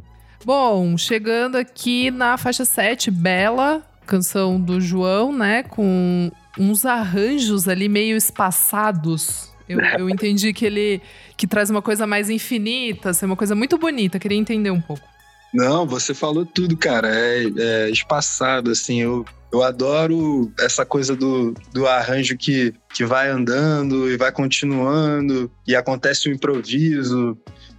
Bom, 0.45 0.97
chegando 0.97 1.57
aqui 1.57 2.09
na 2.13 2.39
faixa 2.39 2.65
7, 2.65 3.11
Bela, 3.11 3.83
canção 4.07 4.61
do 4.61 4.81
João, 4.81 5.37
né? 5.37 5.65
Com 5.65 6.31
uns 6.57 6.87
arranjos 6.87 7.67
ali 7.67 7.89
meio 7.89 8.17
espaçados. 8.17 9.53
Eu, 9.69 9.81
eu 9.99 10.09
entendi 10.09 10.53
que 10.53 10.65
ele 10.65 11.03
que 11.37 11.49
traz 11.49 11.69
uma 11.69 11.83
coisa 11.83 12.07
mais 12.07 12.31
infinita, 12.31 13.11
assim, 13.11 13.27
uma 13.27 13.35
coisa 13.35 13.57
muito 13.57 13.77
bonita. 13.77 14.21
Queria 14.21 14.39
entender 14.39 14.71
um 14.71 14.81
pouco. 14.81 15.14
Não, 15.55 15.87
você 15.87 16.13
falou 16.13 16.45
tudo, 16.45 16.77
cara. 16.77 17.09
É, 17.09 17.45
é 17.57 17.91
espaçado, 17.91 18.71
assim. 18.71 19.01
Eu 19.01 19.25
eu 19.55 19.63
adoro 19.63 20.53
essa 20.59 20.85
coisa 20.85 21.15
do, 21.15 21.55
do 21.73 21.87
arranjo 21.87 22.37
que, 22.37 22.75
que 22.93 23.05
vai 23.05 23.31
andando 23.31 24.11
e 24.11 24.17
vai 24.17 24.33
continuando, 24.33 25.49
e 25.65 25.77
acontece 25.77 26.29
o 26.29 26.33
um 26.33 26.35
improviso, 26.35 27.39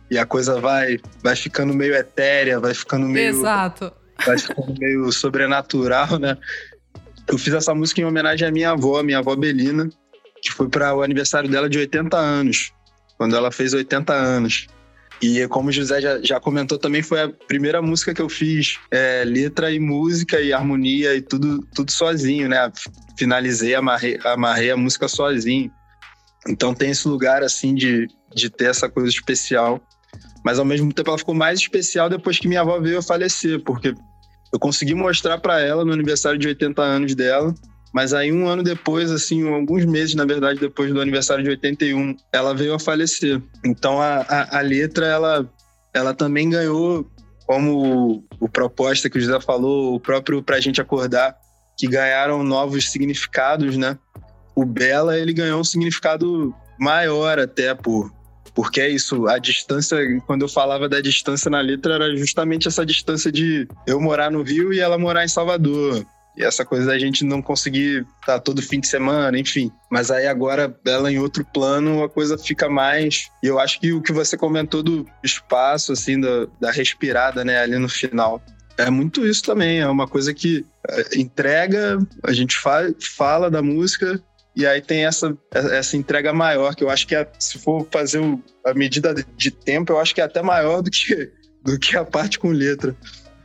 e 0.09 0.17
a 0.17 0.25
coisa 0.25 0.57
vai, 0.61 0.97
vai 1.21 1.35
ficando 1.35 1.73
meio 1.73 1.93
etérea, 1.93 2.61
vai 2.61 2.73
ficando 2.73 3.05
meio. 3.05 3.27
Exato. 3.27 3.91
Vai 4.25 4.38
ficando 4.38 4.73
meio 4.79 5.11
sobrenatural, 5.11 6.17
né? 6.17 6.38
Eu 7.27 7.38
fiz 7.38 7.53
essa 7.53 7.75
música 7.75 7.99
em 7.99 8.05
homenagem 8.05 8.47
à 8.47 8.51
minha 8.51 8.71
avó, 8.71 9.03
minha 9.03 9.17
avó 9.17 9.35
Belina, 9.35 9.89
que 10.41 10.53
foi 10.53 10.69
para 10.69 10.95
o 10.95 11.03
aniversário 11.03 11.49
dela 11.49 11.69
de 11.69 11.77
80 11.77 12.15
anos, 12.15 12.71
quando 13.17 13.35
ela 13.35 13.51
fez 13.51 13.73
80 13.73 14.13
anos. 14.13 14.67
E 15.21 15.47
como 15.47 15.69
o 15.69 15.71
José 15.71 16.01
já, 16.01 16.21
já 16.21 16.39
comentou 16.39 16.78
também, 16.78 17.01
foi 17.01 17.21
a 17.21 17.30
primeira 17.30 17.82
música 17.82 18.13
que 18.13 18.21
eu 18.21 18.30
fiz 18.30 18.78
é, 18.91 19.23
letra 19.25 19.71
e 19.71 19.80
música 19.80 20.39
e 20.41 20.51
harmonia 20.51 21.15
e 21.15 21.21
tudo, 21.21 21.65
tudo 21.73 21.91
sozinho, 21.91 22.49
né? 22.49 22.71
Finalizei, 23.17 23.75
amarrei, 23.75 24.19
amarrei 24.23 24.71
a 24.71 24.78
música 24.78 25.08
sozinho. 25.08 25.71
Então 26.47 26.73
tem 26.73 26.91
esse 26.91 27.08
lugar, 27.08 27.43
assim, 27.43 27.73
de, 27.73 28.08
de 28.34 28.49
ter 28.49 28.65
essa 28.65 28.89
coisa 28.89 29.10
especial. 29.10 29.82
Mas 30.43 30.60
ao 30.60 30.65
mesmo 30.65 30.93
tempo 30.93 31.10
ela 31.10 31.17
ficou 31.17 31.34
mais 31.34 31.60
especial 31.60 32.10
depois 32.10 32.38
que 32.38 32.47
minha 32.47 32.62
avó 32.62 32.80
veio 32.80 32.99
a 32.99 33.01
falecer, 33.01 33.63
porque 33.63 33.95
eu 34.54 34.60
consegui 34.60 34.93
mostrar 34.93 35.39
para 35.39 35.60
ela 35.60 35.84
no 35.84 35.91
aniversário 35.91 36.38
de 36.38 36.47
80 36.47 36.82
anos 36.82 37.15
dela 37.15 37.54
mas 37.95 38.13
aí, 38.13 38.29
um 38.29 38.45
ano 38.45 38.62
depois, 38.62 39.10
assim, 39.10 39.47
alguns 39.47 39.86
meses, 39.86 40.15
na 40.15 40.25
verdade, 40.25 40.60
depois 40.60 40.93
do 40.93 40.99
aniversário 40.99 41.45
de 41.45 41.49
81, 41.51 42.17
ela 42.34 42.53
veio 42.53 42.73
a 42.73 42.79
falecer. 42.79 43.41
Então, 43.63 44.01
a, 44.01 44.17
a, 44.17 44.58
a 44.58 44.62
letra, 44.62 45.05
ela, 45.05 45.49
ela 45.93 46.13
também 46.13 46.49
ganhou, 46.49 47.10
como 47.47 48.17
o, 48.17 48.23
o 48.41 48.49
proposta 48.49 49.10
que 49.10 49.17
o 49.17 49.21
José 49.21 49.39
falou, 49.39 49.95
o 49.95 49.99
próprio 50.01 50.43
Pra 50.43 50.60
Gente 50.60 50.81
Acordar, 50.81 51.38
que 51.77 51.88
ganharam 51.88 52.43
novos 52.43 52.91
significados, 52.91 53.77
né? 53.77 53.97
O 54.53 54.65
Bela, 54.65 55.17
ele 55.17 55.31
ganhou 55.31 55.62
um 55.62 55.63
significado 55.63 56.53
maior 56.77 57.39
até, 57.39 57.73
por, 57.73 58.12
porque 58.53 58.81
é 58.81 58.89
isso, 58.89 59.25
a 59.25 59.38
distância, 59.38 59.97
quando 60.27 60.41
eu 60.41 60.49
falava 60.49 60.89
da 60.89 60.99
distância 60.99 61.49
na 61.49 61.62
letra, 61.62 61.93
era 61.93 62.17
justamente 62.17 62.67
essa 62.67 62.86
distância 62.86 63.31
de 63.31 63.65
eu 63.88 64.01
morar 64.01 64.29
no 64.29 64.43
Rio 64.43 64.73
e 64.73 64.81
ela 64.81 64.97
morar 64.97 65.23
em 65.23 65.29
Salvador. 65.29 66.05
E 66.37 66.43
essa 66.43 66.65
coisa 66.65 66.85
da 66.85 66.99
gente 66.99 67.23
não 67.23 67.41
conseguir 67.41 68.05
estar 68.21 68.33
tá, 68.33 68.39
todo 68.39 68.61
fim 68.61 68.79
de 68.79 68.87
semana, 68.87 69.39
enfim. 69.39 69.71
Mas 69.89 70.11
aí 70.11 70.27
agora, 70.27 70.75
ela 70.85 71.11
em 71.11 71.17
outro 71.17 71.45
plano, 71.45 72.03
a 72.03 72.09
coisa 72.09 72.37
fica 72.37 72.69
mais. 72.69 73.29
E 73.41 73.47
eu 73.47 73.59
acho 73.59 73.79
que 73.79 73.93
o 73.93 74.01
que 74.01 74.11
você 74.11 74.37
comentou 74.37 74.83
do 74.83 75.07
espaço, 75.23 75.93
assim, 75.93 76.19
da, 76.19 76.47
da 76.59 76.71
respirada, 76.71 77.45
né, 77.45 77.59
ali 77.59 77.77
no 77.77 77.87
final. 77.87 78.41
É 78.77 78.89
muito 78.89 79.25
isso 79.25 79.43
também. 79.43 79.79
É 79.79 79.87
uma 79.87 80.07
coisa 80.07 80.33
que 80.33 80.65
é, 80.89 81.17
entrega, 81.17 81.97
a 82.23 82.33
gente 82.33 82.57
fa 82.57 82.93
fala 83.15 83.49
da 83.49 83.61
música, 83.61 84.21
e 84.55 84.65
aí 84.65 84.81
tem 84.81 85.05
essa, 85.05 85.37
essa 85.53 85.97
entrega 85.97 86.31
maior, 86.31 86.75
que 86.75 86.83
eu 86.83 86.89
acho 86.89 87.05
que 87.05 87.15
é, 87.15 87.29
se 87.37 87.59
for 87.59 87.85
fazer 87.91 88.19
o, 88.19 88.41
a 88.65 88.73
medida 88.73 89.13
de 89.13 89.51
tempo, 89.51 89.91
eu 89.91 89.99
acho 89.99 90.15
que 90.15 90.21
é 90.21 90.23
até 90.23 90.41
maior 90.41 90.81
do 90.81 90.89
que, 90.89 91.31
do 91.63 91.77
que 91.77 91.97
a 91.97 92.05
parte 92.05 92.39
com 92.39 92.49
letra. 92.49 92.95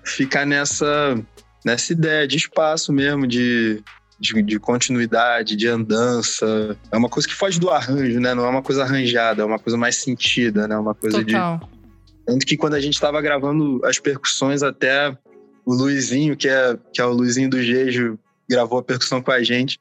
Ficar 0.05 0.47
nessa 0.47 1.17
nessa 1.65 1.93
ideia 1.93 2.27
de 2.27 2.37
espaço 2.37 2.93
mesmo, 2.93 3.27
de, 3.27 3.83
de, 4.19 4.43
de, 4.43 4.59
continuidade, 4.59 5.57
de 5.57 5.69
andança. 5.69 6.77
É 6.91 6.97
uma 6.97 7.09
coisa 7.09 7.29
que 7.29 7.35
foge 7.35 7.59
do 7.59 7.71
arranjo, 7.71 8.21
né? 8.21 8.35
Não 8.35 8.45
é 8.45 8.49
uma 8.49 8.63
coisa 8.63 8.83
arranjada, 8.83 9.43
é 9.43 9.45
uma 9.45 9.59
coisa 9.59 9.77
mais 9.77 9.97
sentida, 9.97 10.67
né? 10.67 10.77
Uma 10.77 10.95
coisa 10.95 11.25
Total. 11.25 11.59
de. 11.59 11.81
Tanto 12.27 12.47
que 12.47 12.57
quando 12.57 12.75
a 12.75 12.81
gente 12.81 12.95
estava 12.95 13.21
gravando 13.21 13.81
as 13.85 13.99
percussões, 13.99 14.63
até 14.63 15.17
o 15.65 15.75
Luizinho, 15.75 16.37
que 16.37 16.49
é, 16.49 16.79
que 16.93 17.01
é 17.01 17.05
o 17.05 17.13
Luizinho 17.13 17.51
do 17.51 17.63
Jejo, 17.63 18.19
gravou 18.49 18.79
a 18.79 18.83
percussão 18.83 19.23
com 19.23 19.31
a 19.31 19.43
gente. 19.43 19.79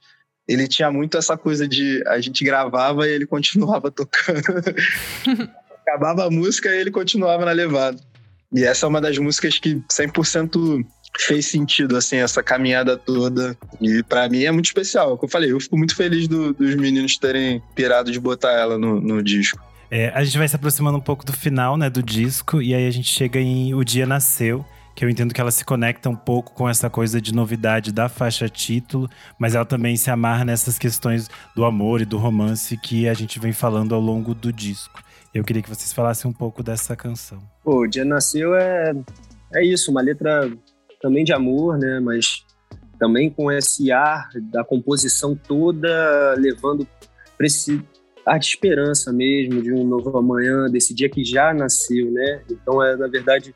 Ele 0.48 0.68
tinha 0.68 0.92
muito 0.92 1.18
essa 1.18 1.38
coisa 1.38 1.68
de 1.68 2.04
a 2.08 2.20
gente 2.20 2.44
gravava 2.44 3.08
e 3.08 3.12
ele 3.12 3.28
continuava 3.28 3.90
tocando. 3.92 4.42
Acabava 5.82 6.26
a 6.26 6.32
música 6.32 6.74
e 6.74 6.80
ele 6.80 6.92
continuava 6.92 7.46
na 7.46 7.52
levada. 7.52 8.00
E 8.52 8.64
essa 8.64 8.86
é 8.86 8.90
uma 8.90 9.00
das 9.00 9.18
músicas 9.18 9.60
que 9.60 9.76
100% 9.92 10.84
fez 11.18 11.48
sentido, 11.48 11.98
assim, 11.98 12.18
essa 12.18 12.42
caminhada 12.42 12.98
toda. 12.98 13.58
E 13.82 14.04
para 14.04 14.28
mim 14.30 14.44
é 14.44 14.52
muito 14.52 14.66
especial. 14.66 15.18
Como 15.18 15.28
eu 15.28 15.32
falei, 15.32 15.52
eu 15.52 15.60
fico 15.60 15.78
muito 15.78 15.96
feliz 15.96 16.28
do, 16.28 16.54
dos 16.54 16.76
meninos 16.76 17.18
terem 17.18 17.62
pirado 17.76 18.12
de 18.12 18.20
botar 18.20 18.52
ela 18.52 18.78
no, 18.78 19.00
no 19.02 19.24
disco. 19.24 19.60
É, 19.92 20.10
a 20.10 20.24
gente 20.24 20.38
vai 20.38 20.48
se 20.48 20.56
aproximando 20.56 20.98
um 20.98 21.02
pouco 21.02 21.26
do 21.26 21.34
final, 21.34 21.76
né, 21.76 21.90
do 21.90 22.04
disco, 22.04 22.62
e 22.62 22.76
aí 22.76 22.88
a 22.88 22.92
gente 22.92 23.10
chega 23.10 23.40
em 23.40 23.74
O 23.74 23.84
Dia 23.84 24.06
Nasceu, 24.06 24.64
que 24.96 25.04
eu 25.04 25.10
entendo 25.10 25.34
que 25.34 25.42
ela 25.42 25.50
se 25.50 25.66
conecta 25.66 26.10
um 26.10 26.16
pouco 26.16 26.54
com 26.54 26.70
essa 26.70 26.90
coisa 26.92 27.20
de 27.20 27.34
novidade 27.34 27.92
da 27.92 28.08
faixa 28.08 28.48
título, 28.48 29.10
mas 29.40 29.56
ela 29.56 29.66
também 29.66 29.98
se 29.98 30.12
amarra 30.12 30.46
nessas 30.46 30.78
questões 30.78 31.28
do 31.56 31.66
amor 31.66 32.02
e 32.02 32.06
do 32.06 32.18
romance 32.18 32.78
que 32.78 33.08
a 33.08 33.16
gente 33.16 33.40
vem 33.40 33.52
falando 33.52 33.96
ao 33.96 34.02
longo 34.02 34.36
do 34.36 34.54
disco. 34.54 35.02
Eu 35.34 35.44
queria 35.44 35.62
que 35.62 35.70
vocês 35.70 35.92
falassem 35.92 36.30
um 36.30 36.34
pouco 36.34 36.62
dessa 36.62 36.96
canção. 36.96 37.42
Pô, 37.64 37.82
o 37.82 37.88
Dia 37.88 38.06
Nasceu 38.06 38.54
é, 38.56 38.94
é 39.54 39.66
isso, 39.66 39.90
uma 39.90 40.02
letra 40.02 40.52
também 41.02 41.24
de 41.24 41.34
amor, 41.34 41.78
né? 41.78 42.00
Mas 42.00 42.46
também 43.00 43.30
com 43.30 43.52
esse 43.52 43.92
ar 43.92 44.30
da 44.52 44.64
composição 44.64 45.36
toda 45.36 46.36
levando 46.38 46.88
para 47.38 47.48
esse 47.48 47.82
ar 48.26 48.38
de 48.38 48.46
esperança 48.46 49.12
mesmo, 49.12 49.62
de 49.62 49.74
um 49.74 49.86
novo 49.86 50.16
amanhã, 50.18 50.70
desse 50.70 50.94
dia 50.94 51.10
que 51.10 51.24
já 51.24 51.54
nasceu, 51.54 52.12
né? 52.12 52.42
Então 52.52 52.84
é, 52.84 52.96
na 52.96 53.08
verdade, 53.08 53.56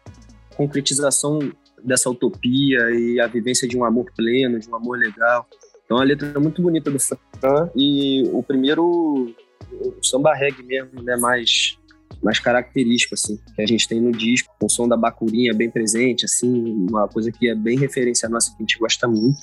concretização 0.56 1.40
dessa 1.84 2.10
utopia 2.10 2.80
e 2.92 3.20
a 3.20 3.28
vivência 3.28 3.68
de 3.68 3.78
um 3.78 3.84
amor 3.84 4.06
pleno, 4.16 4.60
de 4.60 4.70
um 4.70 4.76
amor 4.76 4.98
legal. 4.98 5.46
Então 5.86 5.98
a 5.98 6.04
letra 6.04 6.32
é 6.34 6.40
muito 6.40 6.62
bonita 6.62 6.90
do 6.90 7.00
Fran 7.00 7.70
e 7.76 8.24
o 8.32 8.42
primeiro 8.42 9.36
o 9.72 10.04
samba 10.04 10.34
reggae 10.34 10.64
mesmo, 10.64 11.02
né, 11.02 11.18
mais 11.18 11.78
mais 12.24 12.40
característico, 12.40 13.16
assim, 13.16 13.38
que 13.56 13.62
a 13.62 13.66
gente 13.66 13.88
tem 13.88 14.00
no 14.00 14.12
disco, 14.12 14.54
com 14.60 14.66
o 14.66 14.70
som 14.70 14.88
da 14.88 14.96
bacurinha 14.96 15.54
bem 15.54 15.70
presente, 15.70 16.26
assim, 16.26 16.88
uma 16.90 17.08
coisa 17.08 17.32
que 17.32 17.50
é 17.50 17.56
bem 17.56 17.78
referência 17.78 18.30
nossa, 18.30 18.50
que 18.52 18.56
a 18.58 18.62
gente 18.62 18.80
gosta 18.80 19.08
muito. 19.08 19.38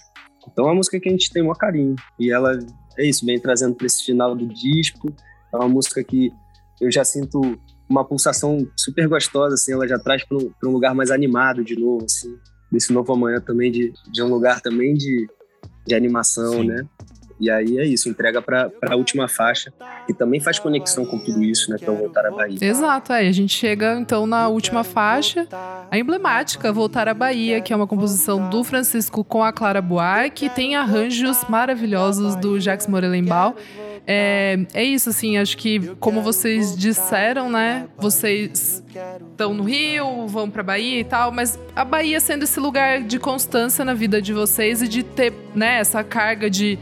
Então 0.51 0.65
é 0.65 0.69
uma 0.69 0.77
música 0.77 0.99
que 0.99 1.09
a 1.09 1.13
gente 1.13 1.31
tem 1.31 1.43
um 1.43 1.53
carinho. 1.53 1.95
E 2.19 2.33
ela, 2.33 2.59
é 2.99 3.07
isso, 3.07 3.27
vem 3.27 3.39
trazendo 3.39 3.75
para 3.75 3.87
esse 3.87 4.05
final 4.05 4.35
do 4.35 4.47
disco. 4.47 5.15
É 5.53 5.57
uma 5.57 5.69
música 5.69 6.03
que 6.03 6.31
eu 6.81 6.91
já 6.91 7.05
sinto 7.05 7.41
uma 7.89 8.05
pulsação 8.05 8.67
super 8.77 9.07
gostosa, 9.09 9.55
assim, 9.55 9.73
ela 9.73 9.87
já 9.87 9.99
traz 9.99 10.25
para 10.25 10.39
um, 10.39 10.51
um, 10.65 10.71
lugar 10.71 10.95
mais 10.95 11.11
animado 11.11 11.63
de 11.63 11.79
novo, 11.79 12.05
assim, 12.05 12.35
desse 12.71 12.93
novo 12.93 13.13
amanhã 13.13 13.41
também, 13.41 13.71
de, 13.71 13.93
de 14.11 14.23
um 14.23 14.29
lugar 14.29 14.61
também 14.61 14.95
de, 14.95 15.29
de 15.87 15.95
animação, 15.95 16.53
Sim. 16.53 16.69
né? 16.69 16.83
E 17.41 17.51
aí 17.51 17.79
é 17.79 17.87
isso, 17.87 18.09
entrega 18.09 18.43
para 18.43 18.71
a 18.83 18.95
última 18.95 19.27
faixa, 19.27 19.73
que 20.07 20.13
também 20.13 20.41
faz 20.41 20.59
conexão 20.59 21.07
com 21.07 21.19
tudo 21.19 21.43
isso, 21.43 21.71
né? 21.71 21.79
Então, 21.81 21.97
Voltar 21.97 22.27
à 22.27 22.31
Bahia. 22.31 22.59
Exato, 22.61 23.13
é. 23.13 23.27
A 23.27 23.33
gente 23.33 23.55
chega 23.55 23.99
então 23.99 24.27
na 24.27 24.49
última 24.49 24.85
faixa, 24.85 25.47
a 25.91 25.99
emblemática 25.99 26.71
Voltar 26.71 27.09
à 27.09 27.15
Bahia, 27.15 27.61
que 27.61 27.73
é 27.73 27.77
uma 27.77 27.87
composição 27.87 28.51
do 28.51 28.63
Francisco 28.63 29.25
com 29.25 29.43
a 29.43 29.53
Clara 29.53 29.81
Buarque, 29.81 30.51
tem 30.51 30.77
arranjos 30.77 31.45
maravilhosos 31.49 32.37
do 32.37 32.61
Jacques 32.61 32.87
Morelenbaum. 32.87 33.55
É, 34.07 34.59
é 34.75 34.85
isso, 34.85 35.11
assim, 35.11 35.37
acho 35.37 35.57
que, 35.57 35.79
como 36.01 36.21
vocês 36.21 36.77
disseram, 36.77 37.51
né? 37.51 37.87
Vocês 37.97 38.83
estão 39.31 39.55
no 39.55 39.63
Rio, 39.63 40.27
vão 40.27 40.51
pra 40.51 40.63
Bahia 40.63 41.01
e 41.01 41.05
tal, 41.05 41.31
mas 41.31 41.59
a 41.77 41.85
Bahia 41.85 42.19
sendo 42.21 42.43
esse 42.43 42.59
lugar 42.59 43.03
de 43.03 43.19
constância 43.19 43.85
na 43.85 43.95
vida 43.95 44.21
de 44.21 44.33
vocês 44.33 44.83
e 44.83 44.89
de 44.89 45.03
ter, 45.03 45.33
né, 45.55 45.79
essa 45.79 46.03
carga 46.03 46.51
de 46.51 46.79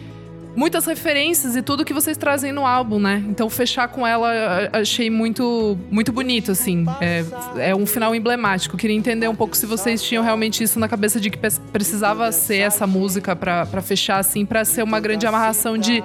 muitas 0.58 0.86
referências 0.86 1.54
e 1.54 1.62
tudo 1.62 1.84
que 1.84 1.94
vocês 1.94 2.16
trazem 2.16 2.50
no 2.50 2.66
álbum, 2.66 2.98
né? 2.98 3.22
Então 3.28 3.48
fechar 3.48 3.86
com 3.86 4.04
ela 4.04 4.28
achei 4.72 5.08
muito 5.08 5.78
muito 5.88 6.12
bonito, 6.12 6.50
assim. 6.50 6.84
É, 7.00 7.24
é 7.70 7.76
um 7.76 7.86
final 7.86 8.12
emblemático. 8.12 8.76
Queria 8.76 8.96
entender 8.96 9.28
um 9.28 9.36
pouco 9.36 9.56
se 9.56 9.66
vocês 9.66 10.02
tinham 10.02 10.22
realmente 10.22 10.64
isso 10.64 10.80
na 10.80 10.88
cabeça 10.88 11.20
de 11.20 11.30
que 11.30 11.38
precisava 11.72 12.32
ser 12.32 12.56
essa 12.56 12.88
música 12.88 13.36
para 13.36 13.80
fechar, 13.80 14.18
assim, 14.18 14.44
para 14.44 14.64
ser 14.64 14.82
uma 14.82 14.98
grande 14.98 15.26
amarração 15.26 15.78
de 15.78 16.02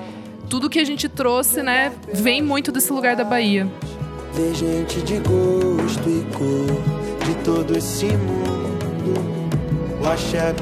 tudo 0.50 0.70
que 0.70 0.78
a 0.78 0.86
gente 0.86 1.10
trouxe, 1.10 1.64
né? 1.64 1.92
Vem 2.14 2.40
muito 2.42 2.72
desse 2.72 2.94
lugar 2.94 3.16
da 3.16 3.24
Bahia. 3.24 3.68
Tem 4.36 4.54
gente 4.54 5.02
de 5.02 5.16
gosto 5.18 6.08
e 6.08 6.24
cor 6.36 7.26
de 7.26 7.36
todo 7.44 7.76
esse 7.76 8.06
mundo. 8.06 9.14
O 10.00 10.08
axé 10.08 10.54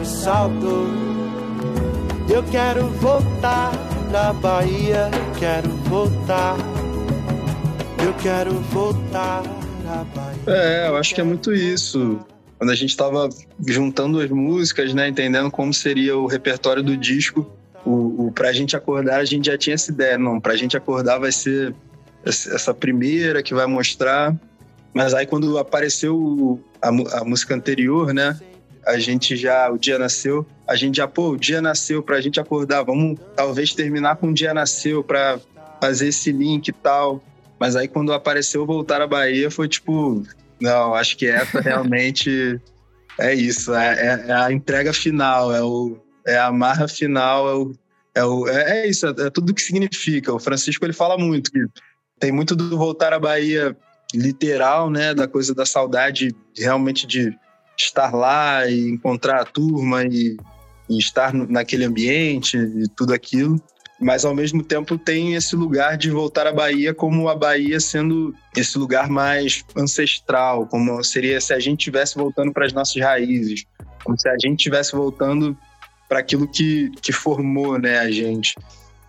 eu 2.31 2.43
quero 2.43 2.87
voltar 2.87 3.73
na 4.09 4.31
Bahia, 4.31 5.09
quero 5.37 5.69
voltar. 5.89 6.55
Eu 8.05 8.13
quero 8.23 8.53
voltar 8.53 9.43
na 9.83 10.05
Bahia. 10.15 10.41
É, 10.47 10.87
eu 10.87 10.95
acho 10.95 11.13
que 11.13 11.19
é 11.19 11.23
muito 11.25 11.53
isso. 11.53 12.19
Quando 12.57 12.69
a 12.69 12.75
gente 12.75 12.91
estava 12.91 13.27
juntando 13.67 14.21
as 14.21 14.29
músicas, 14.29 14.93
né, 14.93 15.09
entendendo 15.09 15.51
como 15.51 15.73
seria 15.73 16.15
o 16.15 16.25
repertório 16.25 16.81
do 16.81 16.95
disco, 16.95 17.51
o, 17.85 18.27
o 18.27 18.31
pra 18.31 18.53
gente 18.53 18.77
acordar, 18.77 19.19
a 19.19 19.25
gente 19.25 19.47
já 19.47 19.57
tinha 19.57 19.73
essa 19.73 19.91
ideia. 19.91 20.17
Não, 20.17 20.39
pra 20.39 20.55
gente 20.55 20.77
acordar 20.77 21.19
vai 21.19 21.33
ser 21.33 21.75
essa 22.23 22.73
primeira 22.73 23.43
que 23.43 23.53
vai 23.53 23.65
mostrar. 23.65 24.33
Mas 24.93 25.13
aí 25.13 25.25
quando 25.25 25.57
apareceu 25.57 26.63
a, 26.81 26.87
a 26.87 27.25
música 27.25 27.53
anterior, 27.53 28.13
né, 28.13 28.39
a 28.85 28.97
gente 28.99 29.35
já, 29.35 29.69
o 29.69 29.77
dia 29.77 29.99
nasceu, 29.99 30.45
a 30.67 30.75
gente 30.75 30.97
já, 30.97 31.07
pô, 31.07 31.31
o 31.31 31.37
dia 31.37 31.61
nasceu 31.61 32.01
pra 32.01 32.21
gente 32.21 32.39
acordar, 32.39 32.83
vamos 32.83 33.19
talvez 33.35 33.73
terminar 33.73 34.15
com 34.15 34.29
o 34.29 34.33
dia 34.33 34.53
nasceu 34.53 35.03
pra 35.03 35.39
fazer 35.81 36.07
esse 36.07 36.31
link 36.31 36.67
e 36.67 36.73
tal. 36.73 37.21
Mas 37.59 37.75
aí 37.75 37.87
quando 37.87 38.11
apareceu 38.11 38.65
voltar 38.65 39.01
à 39.01 39.07
Bahia, 39.07 39.51
foi 39.51 39.67
tipo, 39.67 40.23
não, 40.59 40.95
acho 40.95 41.15
que 41.17 41.27
essa 41.27 41.59
realmente 41.61 42.59
é 43.19 43.33
isso, 43.33 43.73
é, 43.73 43.93
é, 43.93 44.25
é, 44.29 44.33
a 44.33 44.51
entrega 44.51 44.93
final, 44.93 45.53
é, 45.53 45.61
o, 45.61 45.97
é 46.25 46.37
a 46.39 46.51
marra 46.51 46.87
final, 46.87 47.49
é, 47.49 47.53
o, 47.53 47.71
é, 48.15 48.25
o, 48.25 48.47
é, 48.47 48.79
é 48.79 48.89
isso, 48.89 49.05
é, 49.05 49.09
é 49.09 49.29
tudo 49.29 49.53
que 49.53 49.61
significa. 49.61 50.33
O 50.33 50.39
Francisco 50.39 50.85
ele 50.85 50.93
fala 50.93 51.17
muito 51.17 51.51
que 51.51 51.59
tem 52.19 52.31
muito 52.31 52.55
do 52.55 52.77
voltar 52.77 53.13
à 53.13 53.19
Bahia 53.19 53.75
literal, 54.13 54.89
né, 54.89 55.13
da 55.13 55.27
coisa 55.27 55.53
da 55.53 55.65
saudade 55.65 56.35
realmente 56.57 57.07
de 57.07 57.33
estar 57.77 58.13
lá 58.13 58.67
e 58.67 58.89
encontrar 58.89 59.41
a 59.41 59.45
turma 59.45 60.03
e, 60.03 60.37
e 60.89 60.97
estar 60.97 61.33
naquele 61.33 61.85
ambiente 61.85 62.57
e 62.57 62.87
tudo 62.89 63.13
aquilo 63.13 63.61
mas 64.01 64.25
ao 64.25 64.33
mesmo 64.33 64.63
tempo 64.63 64.97
tem 64.97 65.35
esse 65.35 65.55
lugar 65.55 65.95
de 65.95 66.09
voltar 66.09 66.47
à 66.47 66.51
Bahia 66.51 66.91
como 66.91 67.29
a 67.29 67.35
Bahia 67.35 67.79
sendo 67.79 68.33
esse 68.57 68.75
lugar 68.77 69.07
mais 69.07 69.63
ancestral, 69.77 70.65
como 70.65 71.03
seria 71.03 71.39
se 71.39 71.53
a 71.53 71.59
gente 71.59 71.81
estivesse 71.81 72.15
voltando 72.15 72.51
para 72.51 72.65
as 72.65 72.73
nossas 72.73 72.99
raízes, 72.99 73.63
como 74.03 74.19
se 74.19 74.27
a 74.27 74.35
gente 74.41 74.57
estivesse 74.57 74.93
voltando 74.93 75.55
para 76.09 76.17
aquilo 76.17 76.47
que, 76.47 76.89
que 76.99 77.13
formou 77.13 77.77
né, 77.77 77.99
a 77.99 78.09
gente. 78.09 78.55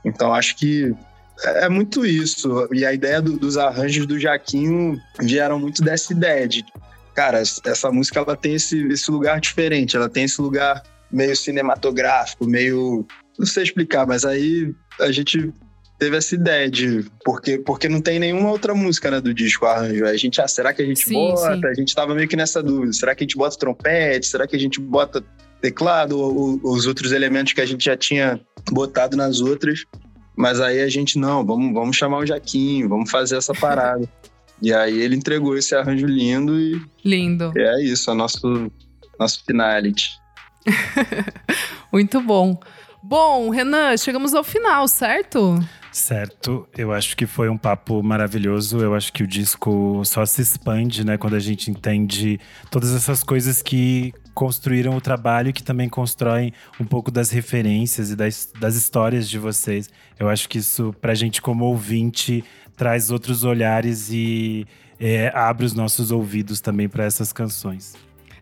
Então 0.05 0.35
acho 0.35 0.57
que 0.57 0.95
é 1.43 1.71
muito 1.71 2.05
isso. 2.05 2.69
E 2.71 2.85
a 2.85 2.93
ideia 2.93 3.23
do, 3.23 3.39
dos 3.39 3.57
arranjos 3.57 4.07
do 4.07 4.21
Jaquinho 4.21 5.01
vieram 5.21 5.59
muito 5.59 5.83
dessa 5.83 6.13
ideia 6.13 6.47
de, 6.47 6.67
cara, 7.15 7.41
essa 7.41 7.91
música 7.91 8.21
ela 8.21 8.37
tem 8.37 8.55
esse, 8.55 8.87
esse 8.89 9.11
lugar 9.11 9.41
diferente, 9.41 9.97
ela 9.97 10.09
tem 10.09 10.25
esse 10.25 10.41
lugar 10.41 10.83
meio 11.11 11.37
cinematográfico, 11.37 12.47
meio 12.47 13.07
não 13.39 13.47
sei 13.47 13.65
explicar, 13.65 14.07
mas 14.07 14.25
aí 14.25 14.75
a 15.01 15.11
gente 15.11 15.53
teve 15.99 16.17
essa 16.17 16.35
ideia 16.35 16.71
de 16.71 17.05
porque 17.25 17.59
porque 17.59 17.89
não 17.89 18.01
tem 18.01 18.19
nenhuma 18.19 18.51
outra 18.51 18.75
música 18.75 19.11
né, 19.11 19.21
do 19.21 19.33
disco 19.33 19.67
arranjo. 19.67 20.05
A 20.05 20.17
gente, 20.17 20.41
ah, 20.41 20.49
será 20.49 20.73
que 20.73 20.83
a 20.83 20.85
gente 20.85 21.05
sim, 21.05 21.15
bota? 21.15 21.55
Sim. 21.55 21.67
A 21.67 21.75
gente 21.75 21.95
tava 21.95 22.15
meio 22.15 22.29
que 22.29 22.37
nessa 22.37 22.63
dúvida. 22.63 22.93
Será 22.93 23.15
que 23.15 23.23
a 23.23 23.27
gente 23.27 23.37
bota 23.37 23.57
trompete? 23.57 24.27
Será 24.27 24.47
que 24.47 24.57
a 24.57 24.59
gente 24.59 24.81
bota 24.81 25.23
teclado 25.61 26.19
ou, 26.19 26.61
ou 26.63 26.73
os 26.75 26.87
outros 26.87 27.13
elementos 27.13 27.53
que 27.53 27.61
a 27.61 27.67
gente 27.67 27.85
já 27.85 27.97
tinha 27.97 28.41
botado 28.71 29.17
nas 29.17 29.41
outras? 29.41 29.85
Mas 30.37 30.61
aí 30.61 30.81
a 30.81 30.89
gente 30.89 31.19
não, 31.19 31.45
vamos 31.45 31.73
vamos 31.73 31.97
chamar 31.97 32.19
o 32.19 32.27
Jaquinho, 32.27 32.89
vamos 32.89 33.11
fazer 33.11 33.37
essa 33.37 33.55
parada. 33.55 34.09
e 34.61 34.73
aí 34.73 35.01
ele 35.01 35.17
entregou 35.17 35.57
esse 35.57 35.75
arranjo 35.75 36.07
lindo 36.07 36.59
e 36.59 36.81
lindo. 37.05 37.53
É 37.57 37.83
isso, 37.83 38.11
é 38.11 38.15
nosso 38.15 38.71
nosso 39.19 39.45
finality. 39.45 40.11
Muito 41.93 42.21
bom. 42.21 42.59
Bom, 43.03 43.51
Renan, 43.51 43.97
chegamos 43.97 44.33
ao 44.33 44.45
final, 44.45 44.87
certo? 44.87 45.59
Certo, 45.91 46.67
eu 46.77 46.91
acho 46.91 47.15
que 47.15 47.27
foi 47.27 47.51
um 47.51 47.59
papo 47.59 48.03
maravilhoso. 48.03 48.79
Eu 48.79 48.95
acho 48.95 49.13
que 49.13 49.23
o 49.23 49.27
disco 49.27 50.03
só 50.07 50.25
se 50.25 50.41
expande, 50.41 51.05
né, 51.05 51.19
quando 51.19 51.35
a 51.35 51.41
gente 51.41 51.71
entende 51.71 52.41
todas 52.71 52.95
essas 52.95 53.23
coisas 53.23 53.61
que 53.61 54.15
construíram 54.35 54.97
o 54.97 55.01
trabalho 55.01 55.51
e 55.51 55.53
que 55.53 55.63
também 55.63 55.89
constroem 55.89 56.53
um 56.81 56.85
pouco 56.85 57.11
das 57.11 57.31
referências 57.31 58.11
e 58.11 58.17
das, 58.17 58.51
das 58.59 58.75
histórias 58.75 59.29
de 59.29 59.39
vocês. 59.39 59.91
Eu 60.19 60.29
acho 60.31 60.49
que 60.49 60.59
isso, 60.59 60.95
pra 61.01 61.15
gente 61.15 61.43
como 61.43 61.67
ouvinte, 61.67 62.43
traz 62.77 63.11
outros 63.11 63.45
olhares 63.45 64.11
e 64.11 64.67
é, 64.99 65.33
abre 65.35 65.67
os 65.67 65.75
nossos 65.75 66.11
ouvidos 66.11 66.61
também 66.61 66.89
para 66.89 67.05
essas 67.05 67.33
canções. 67.33 67.95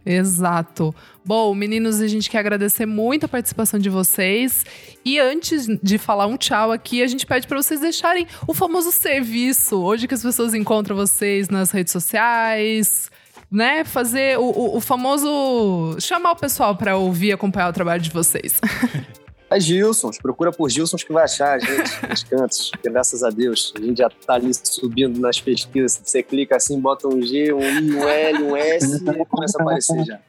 Exato. 0.04 0.94
Bom, 1.24 1.54
meninos, 1.54 2.00
a 2.00 2.08
gente 2.08 2.30
quer 2.30 2.38
agradecer 2.38 2.86
muito 2.86 3.24
a 3.24 3.28
participação 3.28 3.78
de 3.78 3.90
vocês. 3.90 4.64
E 5.04 5.18
antes 5.18 5.66
de 5.82 5.98
falar 5.98 6.26
um 6.26 6.36
tchau 6.36 6.72
aqui, 6.72 7.02
a 7.02 7.06
gente 7.06 7.26
pede 7.26 7.46
para 7.46 7.60
vocês 7.60 7.80
deixarem 7.80 8.26
o 8.46 8.54
famoso 8.54 8.90
serviço, 8.90 9.82
onde 9.82 10.08
que 10.08 10.14
as 10.14 10.22
pessoas 10.22 10.54
encontram 10.54 10.96
vocês 10.96 11.48
nas 11.48 11.70
redes 11.70 11.92
sociais, 11.92 13.10
né? 13.50 13.84
Fazer 13.84 14.38
o, 14.38 14.44
o, 14.44 14.76
o 14.78 14.80
famoso. 14.80 15.96
chamar 16.00 16.32
o 16.32 16.36
pessoal 16.36 16.74
para 16.76 16.96
ouvir 16.96 17.28
e 17.28 17.32
acompanhar 17.32 17.68
o 17.68 17.72
trabalho 17.72 18.00
de 18.00 18.10
vocês. 18.10 18.60
É 19.50 19.58
Gilsons, 19.58 20.16
procura 20.18 20.52
por 20.52 20.70
Gilsons 20.70 21.02
que 21.02 21.12
vai 21.12 21.24
achar 21.24 21.54
a 21.54 21.58
gente 21.58 21.90
nos 22.08 22.22
cantos, 22.22 22.70
graças 22.84 23.24
a 23.24 23.30
Deus. 23.30 23.72
A 23.76 23.80
gente 23.80 23.98
já 23.98 24.08
tá 24.08 24.34
ali 24.34 24.52
subindo 24.54 25.18
nas 25.18 25.40
pesquisas. 25.40 26.00
Você 26.04 26.22
clica 26.22 26.56
assim, 26.56 26.80
bota 26.80 27.08
um 27.08 27.20
G, 27.20 27.52
um 27.52 27.60
I, 27.60 27.92
um 27.92 28.08
L, 28.08 28.42
um 28.44 28.56
S 28.56 28.96
e 28.96 29.24
começa 29.26 29.58
a 29.58 29.62
aparecer 29.62 30.04
já. 30.04 30.20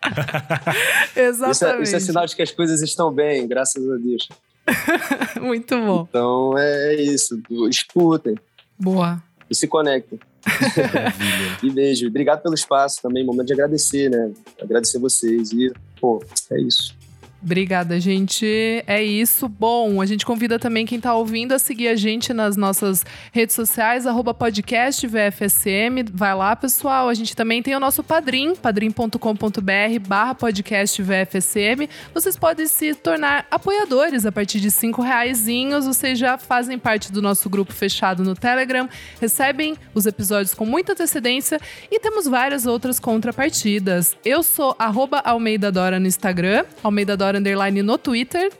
Exatamente. 1.16 1.52
Isso 1.52 1.66
é, 1.66 1.82
isso 1.84 1.96
é 1.96 2.00
sinal 2.00 2.26
de 2.26 2.36
que 2.36 2.42
as 2.42 2.52
coisas 2.52 2.82
estão 2.82 3.12
bem, 3.12 3.48
graças 3.48 3.88
a 3.88 3.96
Deus. 3.98 4.28
Muito 5.40 5.78
bom. 5.78 6.08
Então 6.10 6.58
é 6.58 6.96
isso. 6.96 7.42
Escutem. 7.70 8.36
Boa. 8.80 9.22
E 9.50 9.56
se 9.56 9.68
conectem. 9.68 10.20
e 11.62 11.70
beijo. 11.70 12.08
Obrigado 12.08 12.42
pelo 12.42 12.56
espaço 12.56 13.02
também. 13.02 13.24
Momento 13.24 13.48
de 13.48 13.54
agradecer, 13.54 14.10
né? 14.10 14.32
Agradecer 14.62 14.98
vocês. 14.98 15.52
E, 15.52 15.72
pô, 16.00 16.24
é 16.52 16.62
isso. 16.62 16.96
Obrigada, 17.44 18.00
gente. 18.00 18.46
É 18.86 19.02
isso. 19.04 19.50
Bom, 19.50 20.00
a 20.02 20.06
gente 20.06 20.26
convida 20.26 20.60
também 20.60 20.86
quem 20.86 20.98
está 20.98 21.14
ouvindo 21.16 21.54
a 21.54 21.60
seguir 21.60 21.88
a 21.88 21.96
gente 21.96 22.34
nas 22.34 22.56
nossas 22.56 23.04
redes 23.32 23.56
sociais, 23.56 24.06
arroba 24.06 24.34
podcast 24.34 25.08
VFSM. 25.08 26.06
Vai 26.14 26.36
lá, 26.36 26.56
pessoal. 26.56 27.10
A 27.10 27.14
gente 27.14 27.36
também 27.36 27.64
tem 27.64 27.76
o 27.76 27.80
nosso 27.80 28.04
padrim, 28.04 28.56
padrim.com.br 28.56 29.18
barra 30.08 30.36
podcast 30.36 31.02
VFSM. 31.02 31.90
Vocês 32.14 32.38
podem 32.38 32.68
se 32.68 32.94
tornar 32.94 33.48
apoiadores 33.50 34.26
a 34.26 34.32
partir 34.32 34.60
de 34.60 34.70
cinco 34.70 35.02
reais. 35.02 35.22
Vocês 35.84 36.20
já 36.20 36.38
fazem 36.38 36.78
parte 36.78 37.12
do 37.12 37.22
nosso 37.22 37.50
grupo 37.50 37.74
fechado 37.74 38.24
no 38.24 38.36
Telegram, 38.36 38.88
recebem 39.20 39.76
os 39.94 40.06
episódios 40.06 40.54
com 40.54 40.66
muita 40.66 40.94
antecedência 40.94 41.60
e 41.90 42.00
temos 42.00 42.28
várias 42.28 42.66
outras 42.66 43.00
contrapartidas. 43.00 44.16
Eu 44.24 44.44
sou 44.44 44.76
arroba 44.78 45.20
Almeida 45.20 45.72
Dora 45.72 46.00
no 46.00 46.08
Instagram, 46.08 46.66
Almeida 46.84 47.16
Dora 47.16 47.31
underline 47.36 47.82
no 47.82 47.98
Twitter. 47.98 48.52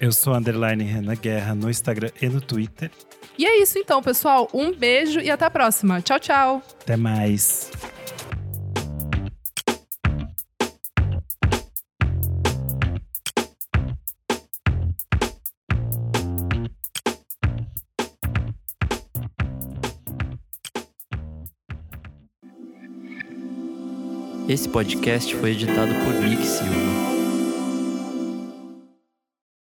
Eu 0.00 0.12
sou 0.12 0.34
underline 0.34 0.82
Renan 0.82 1.14
Guerra 1.14 1.54
no 1.54 1.70
Instagram 1.70 2.10
e 2.20 2.28
no 2.28 2.40
Twitter. 2.40 2.90
E 3.38 3.46
é 3.46 3.62
isso 3.62 3.78
então, 3.78 4.02
pessoal. 4.02 4.48
Um 4.52 4.72
beijo 4.72 5.20
e 5.20 5.30
até 5.30 5.44
a 5.44 5.50
próxima. 5.50 6.00
Tchau, 6.02 6.18
tchau. 6.18 6.62
Até 6.82 6.96
mais. 6.96 7.70
Esse 24.48 24.68
podcast 24.68 25.34
foi 25.36 25.52
editado 25.52 25.94
por 26.04 26.12
Nick 26.14 26.44
Silva. 26.44 27.11